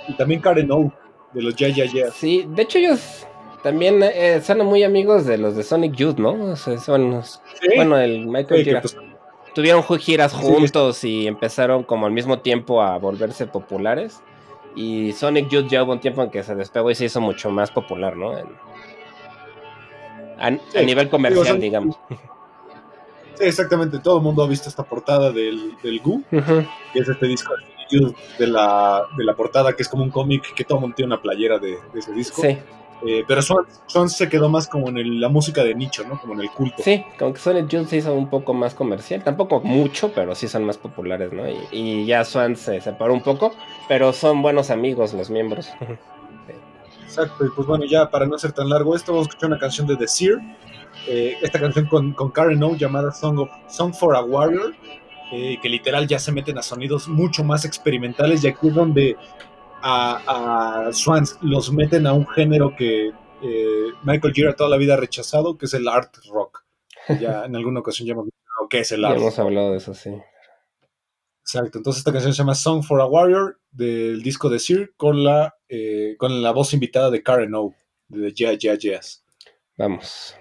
[0.07, 0.93] Y también Karen O,
[1.33, 2.11] de los Ya Ya Ya.
[2.11, 3.25] Sí, de hecho ellos
[3.63, 6.51] también eh, son muy amigos de los de Sonic Youth, ¿no?
[6.51, 8.95] O sea, son, Sí, bueno, el Michael sí,
[9.53, 14.21] Tuvieron giras Sí, juntos y empezaron como al mismo tiempo a volverse populares.
[14.75, 17.49] Y Sonic Youth ya hubo un tiempo en que se despegó y se hizo mucho
[17.51, 18.37] más popular, ¿no?
[18.37, 18.47] En-
[20.39, 21.95] a, a Sí, nivel comercial, son- digamos.
[23.35, 26.21] sí, exactamente, todo el mundo ha visto esta portada del, del Goo.
[26.93, 27.53] Que es este disco
[28.39, 31.13] de la, de la portada, que es como un cómic que todo el mundo tiene
[31.13, 32.41] una playera de, de ese disco.
[32.41, 32.57] Sí,
[33.05, 36.19] Eh, pero Swan, Swan se quedó más como en el- la música de nicho, ¿no?
[36.19, 36.83] Como en el culto.
[36.83, 39.23] sí, como que Sonic Youth se hizo un poco más comercial.
[39.23, 41.49] Tampoco mucho, pero sí son más populares, ¿no?
[41.49, 43.53] Y, y ya Swan se separó un poco,
[43.87, 45.69] pero son buenos amigos los miembros.
[47.03, 49.59] Exacto, y pues bueno, ya para no ser tan largo esto, vamos a escuchar una
[49.59, 50.37] canción de The Seer.
[51.07, 54.73] eh, esta canción con, con Karen O llamada Song, of, Song for a Warrior,
[55.33, 59.17] eh, que literal ya se meten a sonidos mucho más experimentales y aquí es donde
[59.81, 63.07] a, a Swans los meten a un género que
[63.43, 66.63] eh, Michael Gira toda la vida ha rechazado, que es el art rock.
[67.19, 69.45] Ya en alguna ocasión ya hemos mencionado qué es el Ya art hemos rock.
[69.45, 70.11] hablado de eso, sí.
[71.43, 75.23] Exacto, entonces esta canción se llama Song for a Warrior del disco de Seer con
[75.23, 77.73] la, eh, con la voz invitada de Karen O,
[78.07, 79.23] de Yeah Yeah Yes.
[79.77, 80.35] Vamos.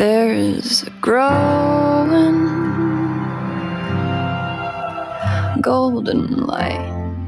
[0.00, 2.48] There is a growing
[5.60, 7.20] golden light,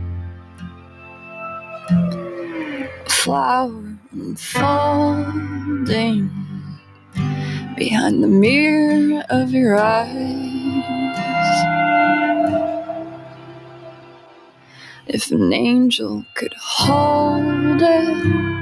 [1.90, 5.50] a flower unfolding
[7.76, 10.48] behind the mirror of your eyes.
[15.08, 18.61] If an angel could hold it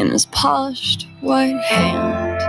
[0.00, 2.40] in his polished white hand.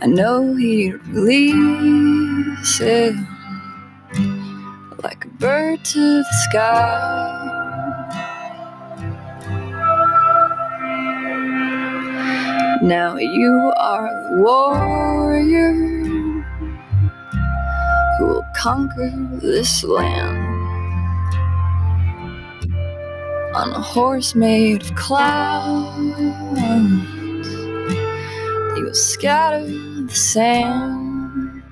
[0.00, 3.14] I know he'd release it
[5.02, 7.44] like a bird to the sky.
[12.82, 15.74] Now you are the warrior
[18.16, 20.47] who will conquer this land
[23.58, 25.98] on a horse made of clouds.
[28.76, 31.64] You will scatter the sands.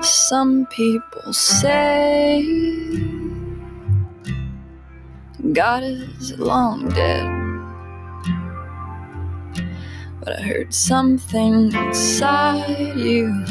[0.00, 2.42] Some people say
[5.52, 7.28] God is long dead.
[10.20, 13.44] But I heard something inside you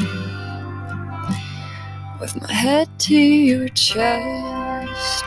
[2.22, 5.24] with my head to your chest.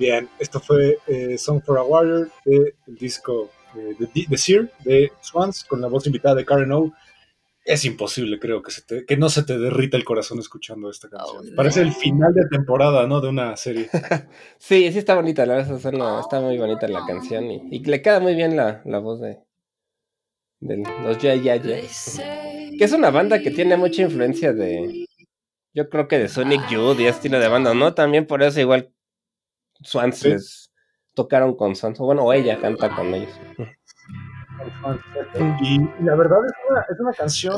[0.00, 5.12] Bien, esto fue eh, Song for a Warrior del disco eh, de, de Seer de
[5.20, 6.92] Swans con la voz invitada de Karen O.
[7.66, 11.10] Es imposible, creo, que, se te- que no se te derrita el corazón escuchando esta
[11.10, 11.44] canción.
[11.52, 11.88] Oh, Parece no.
[11.88, 13.20] el final de temporada, ¿no?
[13.20, 13.90] De una serie.
[14.58, 15.76] Sí, sí está bonita, la verdad,
[16.20, 19.38] está muy bonita la canción y, y le queda muy bien la, la voz de,
[20.60, 21.76] de los Ya Ya Ya.
[21.76, 25.04] Que es una banda que tiene mucha influencia de,
[25.74, 27.92] Yo creo que de Sonic Youth y estilo de banda, ¿no?
[27.92, 28.90] También por eso igual
[29.82, 30.36] Swans Sí.
[31.14, 32.00] tocaron con Swans.
[32.00, 33.32] O Bueno, o ella canta con ellos.
[35.62, 37.56] Y la verdad es una, es una canción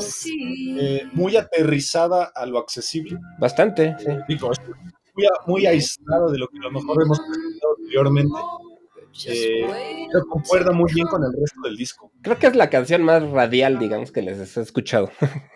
[0.79, 3.19] eh, muy aterrizada a lo accesible.
[3.39, 4.07] Bastante, sí.
[4.27, 4.51] Digo,
[5.15, 8.39] muy, muy aislada de lo que a lo mejor hemos presentado anteriormente.
[9.27, 12.11] Eh, pero concuerda muy bien con el resto del disco.
[12.21, 15.11] Creo que es la canción más radial, digamos, que les he escuchado.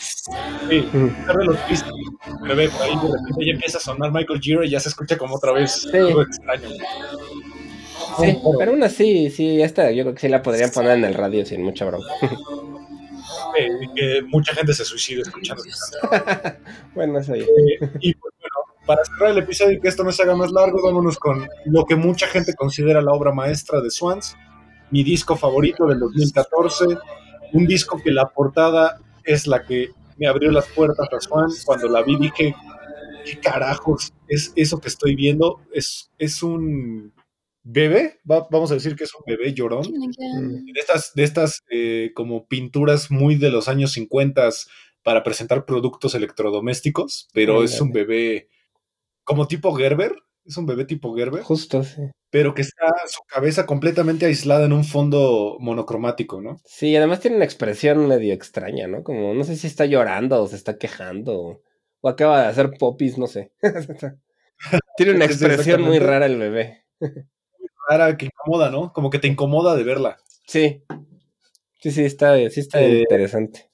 [0.00, 1.90] Sí, de los pistas,
[2.42, 4.88] pero ve, por ahí de repente ya empieza a sonar Michael Giro y ya se
[4.88, 5.96] escucha como otra vez Sí.
[5.96, 6.68] algo extraño.
[8.18, 11.14] Sí, pero aún así, sí, esta yo creo que sí la podrían poner en el
[11.14, 12.04] radio sin mucha broma.
[13.58, 15.62] Eh, que mucha gente se suicida escuchando
[16.94, 17.42] bueno, eso ya.
[17.42, 20.50] Eh, y pues bueno, para cerrar el episodio y que esto no se haga más
[20.50, 24.36] largo, vámonos con lo que mucha gente considera la obra maestra de Swans,
[24.90, 26.84] mi disco favorito del 2014,
[27.52, 31.62] un disco que la portada es la que me abrió las puertas a Swans.
[31.64, 32.54] Cuando la vi dije,
[33.24, 35.60] ¿qué carajos es eso que estoy viendo?
[35.72, 37.12] Es, es un
[37.62, 40.72] bebé, Va- vamos a decir que es un bebé llorón Mm.
[40.72, 44.48] de estas, de estas eh, como pinturas muy de los años 50
[45.02, 48.48] para presentar productos electrodomésticos, pero es un bebé
[49.24, 50.14] como tipo Gerber,
[50.44, 52.02] es un bebé tipo Gerber, Justo, sí.
[52.30, 56.58] Pero que está su cabeza completamente aislada en un fondo monocromático, ¿no?
[56.64, 59.02] Sí, además tiene una expresión medio extraña, ¿no?
[59.02, 61.62] Como no sé si está llorando o se está quejando o,
[62.00, 63.52] o acaba de hacer popis, no sé.
[64.96, 66.84] tiene una Sí, expresión muy rara el bebé.
[67.88, 68.92] Rara, que incomoda, ¿no?
[68.92, 70.16] Como que te incomoda de verla.
[70.46, 70.82] Sí.
[71.80, 73.70] Sí, sí, está, sí está Eh, interesante.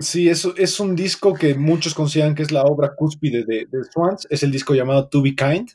[0.00, 3.84] Sí, es, es un disco que muchos consideran que es la obra cúspide de, de
[3.92, 4.26] Swans.
[4.30, 5.70] Es el disco llamado To Be Kind.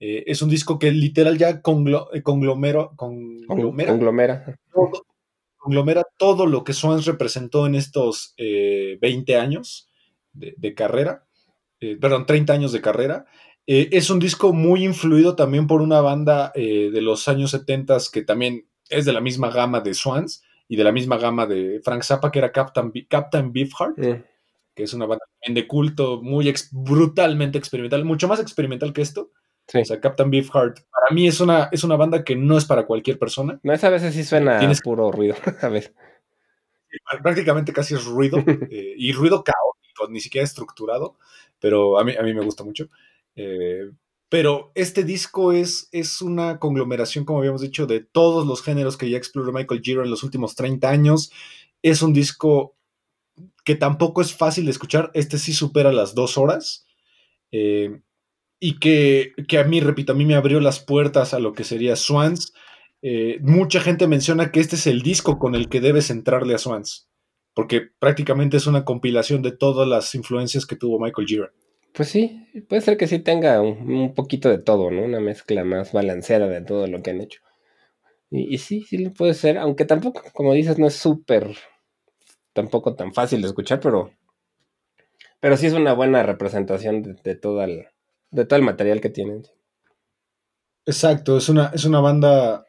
[0.00, 4.58] Eh, es un disco que literal ya conglo- eh, conglomero, Con- conglomera Conglomera.
[4.72, 5.04] todo,
[5.58, 9.88] conglomera todo lo que Swans representó en estos eh, 20 años
[10.32, 11.26] de, de carrera,
[11.80, 13.26] eh, perdón, 30 años de carrera.
[13.66, 17.98] Eh, es un disco muy influido también por una banda eh, de los años 70
[18.12, 21.80] que también es de la misma gama de Swans y de la misma gama de
[21.84, 24.22] Frank Zappa, que era Captain, Captain Beefheart, Mm.
[24.74, 29.30] que es una banda de culto muy ex- brutalmente experimental, mucho más experimental que esto.
[29.70, 29.78] Sí.
[29.78, 32.86] O sea, Captain Beefheart, para mí es una, es una banda que no es para
[32.86, 33.60] cualquier persona.
[33.62, 35.36] No, esa a veces sí suena Tienes- puro ruido.
[35.62, 35.94] A ver.
[37.22, 38.38] prácticamente casi es ruido
[38.70, 41.16] eh, y ruido caótico, ni siquiera estructurado,
[41.58, 42.88] pero a mí, a mí me gusta mucho.
[43.36, 43.90] Eh,
[44.28, 49.10] pero este disco es, es una conglomeración, como habíamos dicho, de todos los géneros que
[49.10, 51.32] ya exploró Michael Giro en los últimos 30 años.
[51.82, 52.76] Es un disco
[53.64, 55.10] que tampoco es fácil de escuchar.
[55.14, 56.86] Este sí supera las dos horas.
[57.52, 58.00] eh,
[58.60, 61.64] y que, que a mí, repito, a mí me abrió las puertas a lo que
[61.64, 62.52] sería Swans.
[63.00, 66.58] Eh, mucha gente menciona que este es el disco con el que debes entrarle a
[66.58, 67.08] Swans,
[67.54, 71.52] porque prácticamente es una compilación de todas las influencias que tuvo Michael Gira.
[71.94, 75.02] Pues sí, puede ser que sí tenga un, un poquito de todo, ¿no?
[75.02, 77.40] Una mezcla más balanceada de todo lo que han hecho.
[78.30, 81.56] Y, y sí, sí puede ser, aunque tampoco, como dices, no es súper,
[82.52, 84.12] tampoco tan fácil de escuchar, pero,
[85.40, 87.86] pero sí es una buena representación de, de todo el,
[88.30, 89.42] de todo el material que tienen.
[90.86, 92.64] Exacto, es una, es una banda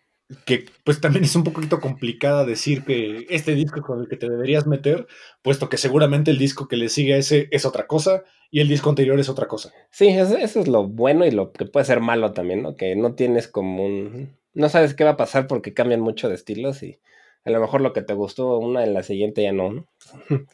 [0.45, 4.30] que pues también es un poquito complicada decir que este disco con el que te
[4.30, 5.07] deberías meter,
[5.41, 8.68] puesto que seguramente el disco que le sigue a ese es otra cosa y el
[8.68, 9.74] disco anterior es otra cosa.
[9.89, 12.76] Sí, eso, eso es lo bueno y lo que puede ser malo también, ¿no?
[12.76, 14.38] Que no tienes como un...
[14.53, 16.99] No sabes qué va a pasar porque cambian mucho de estilos y
[17.45, 19.88] a lo mejor lo que te gustó una en la siguiente ya no, ¿no?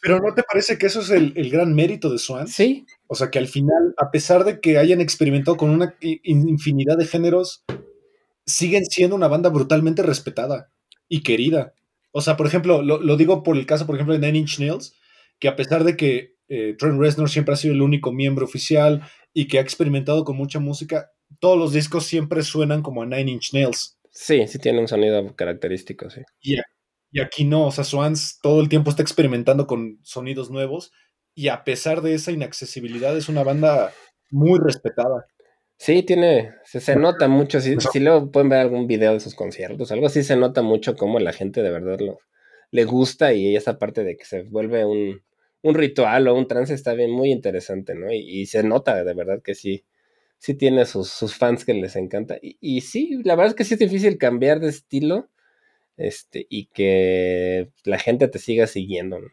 [0.00, 2.52] Pero ¿no te parece que eso es el, el gran mérito de Swans?
[2.52, 6.96] Sí, O sea, que al final, a pesar de que hayan experimentado con una infinidad
[6.96, 7.64] de géneros,
[8.46, 10.70] siguen siendo una banda brutalmente respetada
[11.08, 11.74] y querida.
[12.12, 14.58] O sea, por ejemplo, lo, lo digo por el caso, por ejemplo, de Nine Inch
[14.60, 14.94] Nails,
[15.38, 19.02] que a pesar de que eh, Trent Reznor siempre ha sido el único miembro oficial
[19.34, 23.32] y que ha experimentado con mucha música, todos los discos siempre suenan como a Nine
[23.32, 23.98] Inch Nails.
[24.10, 26.22] sí, sí tiene un sonido característico, sí.
[26.40, 26.56] Y
[27.20, 30.92] aquí no, o sea, Swans todo el tiempo está experimentando con sonidos nuevos
[31.34, 33.92] y a pesar de esa inaccesibilidad es una banda
[34.30, 35.26] muy respetada.
[35.78, 37.88] Sí, tiene, se, se nota mucho, si, Eso.
[37.92, 41.20] si luego pueden ver algún video de sus conciertos, algo así se nota mucho cómo
[41.20, 42.18] la gente de verdad lo,
[42.72, 45.22] le gusta y esa parte de que se vuelve un,
[45.62, 48.12] un ritual o un trance está bien muy interesante, ¿no?
[48.12, 49.84] Y, y se nota de verdad que sí,
[50.38, 52.38] sí tiene sus, sus fans que les encanta.
[52.42, 55.28] Y, y sí, la verdad es que sí es difícil cambiar de estilo
[55.98, 59.28] este, y que la gente te siga siguiendo, ¿no?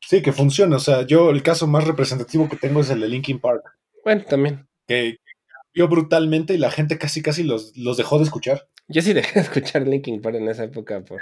[0.00, 0.76] Sí, que funciona.
[0.76, 3.62] O sea, yo el caso más representativo que tengo es el de Linkin Park,
[4.04, 4.66] Bueno, también.
[4.86, 5.18] que
[5.64, 8.68] cambió brutalmente y la gente casi casi los, los dejó de escuchar.
[8.88, 11.20] Yo sí dejé de escuchar Linkin Park en esa época por,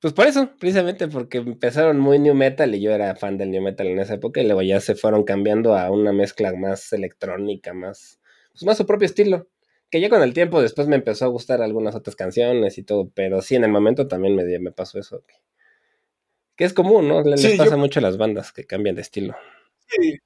[0.00, 3.62] Pues por eso, precisamente porque empezaron muy new metal y yo era fan del new
[3.62, 7.74] metal en esa época y luego ya se fueron cambiando a una mezcla más electrónica,
[7.74, 8.18] más,
[8.52, 9.48] pues más su propio estilo.
[9.90, 13.10] Que ya con el tiempo después me empezó a gustar algunas otras canciones y todo,
[13.14, 15.22] pero sí, en el momento también me, me pasó eso.
[15.26, 15.34] Que,
[16.56, 17.22] que es común, ¿no?
[17.22, 19.36] Les Sí, pasa yo- mucho a las bandas que cambian de estilo.
[19.88, 20.18] Sí,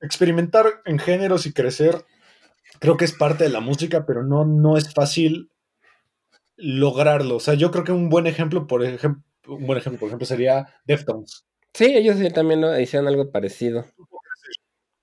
[0.00, 2.04] experimentar en géneros y crecer
[2.80, 5.50] creo que es parte de la música, pero no, no es fácil
[6.56, 7.36] lograrlo.
[7.36, 10.26] O sea, yo creo que un buen ejemplo, por ejemplo, un buen ejemplo, por ejemplo,
[10.26, 11.46] sería Deftones.
[11.72, 12.78] Sí, ellos también ¿no?
[12.78, 13.86] hicieron algo parecido.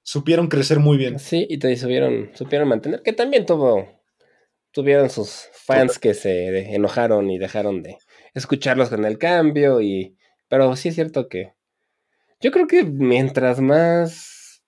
[0.01, 1.17] Supieron crecer muy bien.
[1.19, 4.02] Sí, y te supieron, supieron mantener, que también tuvo,
[4.73, 7.97] tuvieron sus fans que se enojaron y dejaron de
[8.33, 10.17] escucharlos con el cambio, y,
[10.49, 11.53] pero sí es cierto que
[12.41, 14.63] yo creo que mientras más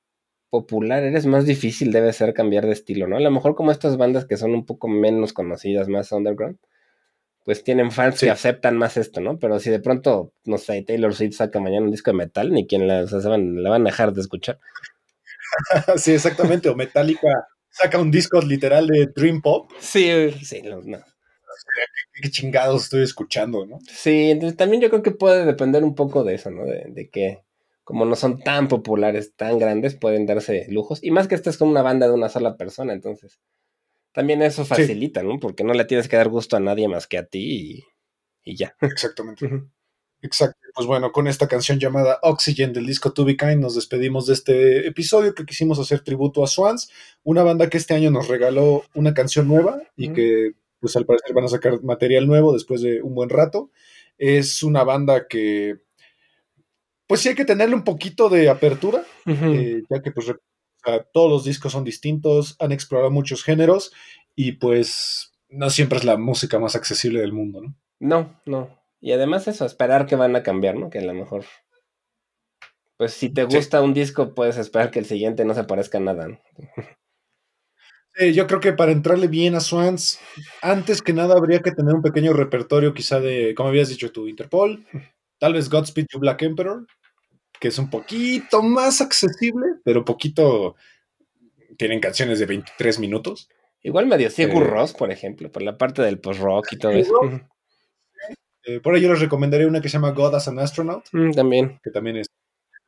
[0.49, 3.17] popular eres, más difícil debe ser cambiar de estilo, ¿no?
[3.17, 6.57] A lo mejor como estas bandas que son un poco menos conocidas, más underground,
[7.43, 8.27] pues tienen fans Sí.
[8.27, 9.37] que aceptan más esto, ¿no?
[9.39, 12.67] Pero si de pronto, no sé, Taylor Swift saca mañana un disco de metal, ni
[12.67, 14.59] quien la, o sea, se van, la van a dejar de escuchar.
[15.97, 16.69] sí, exactamente.
[16.69, 17.27] O Metallica
[17.75, 19.71] saca un disco literal de Dream Pop.
[19.79, 20.99] Sí, sí, no, no.
[22.21, 23.79] ¿Qué chingados estoy escuchando, no?
[23.89, 26.65] Sí, entonces también yo creo que puede depender un poco de eso, ¿no?
[26.65, 27.39] De, de que
[27.83, 31.03] como no son tan populares, tan grandes, pueden darse lujos.
[31.03, 33.39] Y más que esta es como una banda de una sola persona, entonces
[34.11, 35.39] también eso facilita, ¿no?
[35.39, 37.83] Porque no le tienes que dar gusto a nadie más que a ti
[38.43, 38.75] y, y ya.
[38.81, 39.47] Exactamente.
[40.25, 40.59] Exacto.
[40.73, 44.33] Pues bueno, con esta canción llamada Oxygen del disco To Be Kind nos despedimos de
[44.33, 46.89] este episodio que quisimos hacer tributo a Swans,
[47.23, 51.33] una banda que este año nos regaló una canción nueva y que pues al parecer
[51.33, 53.69] van a sacar material nuevo después de un buen rato.
[54.17, 55.77] Es una banda que
[57.07, 60.33] pues sí hay que tenerle un poquito de apertura, eh, ya que pues
[61.13, 63.91] todos los discos son distintos, han explorado muchos géneros
[64.35, 67.75] y pues no siempre es la música más accesible del mundo, ¿no?
[67.99, 68.84] No, no.
[69.05, 70.89] Y además eso, esperar que van a cambiar, ¿no?
[70.89, 71.45] Que a lo mejor...
[72.97, 73.55] Pues si te Sí.
[73.57, 76.39] gusta un disco, puedes esperar que el siguiente no se parezca a nada, ¿no?
[78.17, 80.19] Eh, yo creo que para entrarle bien a Swans,
[80.61, 84.27] antes que nada habría que tener un pequeño repertorio quizá de, como habías dicho tú,
[84.27, 84.85] Interpol,
[85.37, 86.87] tal vez Godspeed to Black Emperor,
[87.59, 90.75] que es un poquito más accesible, pero poquito...
[91.77, 93.49] Tienen canciones de 23 minutos.
[93.83, 94.67] Igual medio Sigur Eh.
[94.67, 97.13] Ross, por ejemplo, por la parte del post-rock y todo eso.
[98.67, 101.31] Eh, por ahí yo les recomendaría una que se llama God as an Astronaut, Mm,
[101.31, 102.27] también, que también es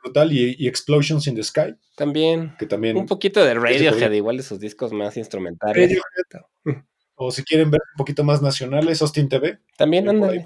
[0.03, 2.55] brutal, y, y Explosions in the Sky, también.
[2.57, 2.97] que también...
[2.97, 5.75] Un poquito de Radiohead, igual de sus discos más instrumentales.
[5.75, 6.81] Radiohead,
[7.15, 10.37] o si quieren ver un poquito más nacionales, Austin TV, También anda de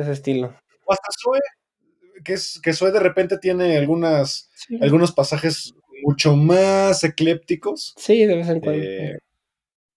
[0.00, 0.54] ese estilo.
[0.84, 1.38] o hasta Zoe,
[2.24, 4.50] que, es, que Zoe de repente tiene algunas,
[4.80, 8.82] algunos pasajes mucho más eclépticos, Sí, de vez en cuando.
[8.82, 9.18] eh,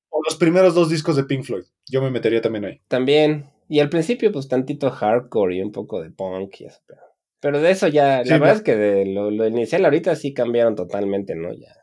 [0.10, 2.82] o los primeros dos discos de Pink Floyd, yo me metería también ahí.
[2.88, 3.50] También.
[3.72, 6.82] Y al principio, pues tantito hardcore y un poco de punk y eso.
[6.86, 7.02] Pero,
[7.40, 10.34] pero de eso ya, Sí, la verdad es que de lo, lo inicial ahorita sí
[10.34, 11.54] cambiaron totalmente, ¿no?
[11.54, 11.74] Ya.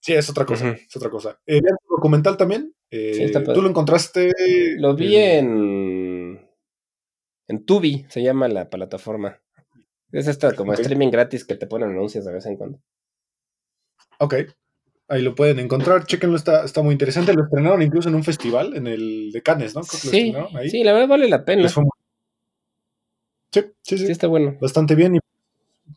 [0.00, 1.38] Sí, es otra cosa, es otra cosa.
[1.44, 2.74] Eh, ¿vean tu documental también?
[2.90, 3.52] Eh, Sí, está padre.
[3.52, 4.32] ¿Tú lo encontraste?
[4.78, 6.48] Lo vi eh, en.
[7.48, 9.42] En Tubi, se llama la plataforma.
[10.10, 12.80] Es esta como streaming gratis que te ponen anuncios de vez en cuando.
[14.20, 14.36] Ok,
[15.08, 17.34] ahí lo pueden encontrar, chéquenlo, está, está muy interesante.
[17.34, 19.82] Lo estrenaron incluso en un festival, en el de Cannes, ¿no?
[19.82, 20.70] Creo que lo Sí, estrenaron ahí.
[20.70, 21.68] sí, la verdad vale la pena.
[21.68, 21.84] Fue
[23.52, 23.98] sí, sí.
[23.98, 24.56] Sí, está bueno.
[24.60, 25.18] bastante bien y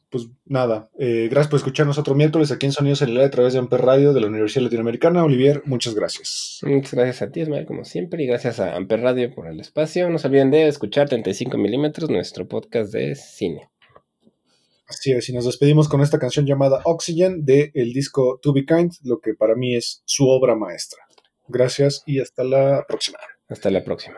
[0.09, 3.31] pues nada, eh, gracias por escucharnos otro miércoles aquí en Sonidos en el Aire a
[3.31, 5.23] través de Amper Radio de la Universidad Latinoamericana.
[5.23, 6.59] Olivier, muchas gracias.
[6.63, 10.09] Muchas gracias a ti, Ismael, como siempre, y gracias a Amper Radio por el espacio.
[10.09, 13.69] No se olviden de escuchar 35 milímetros, nuestro podcast de cine.
[14.91, 18.65] Así es, y nos despedimos con esta canción llamada Oxygen de el disco To Be
[18.65, 20.99] Kind, lo que para mí es su obra maestra.
[21.47, 23.17] Gracias y hasta la próxima.
[23.47, 24.17] Hasta la próxima.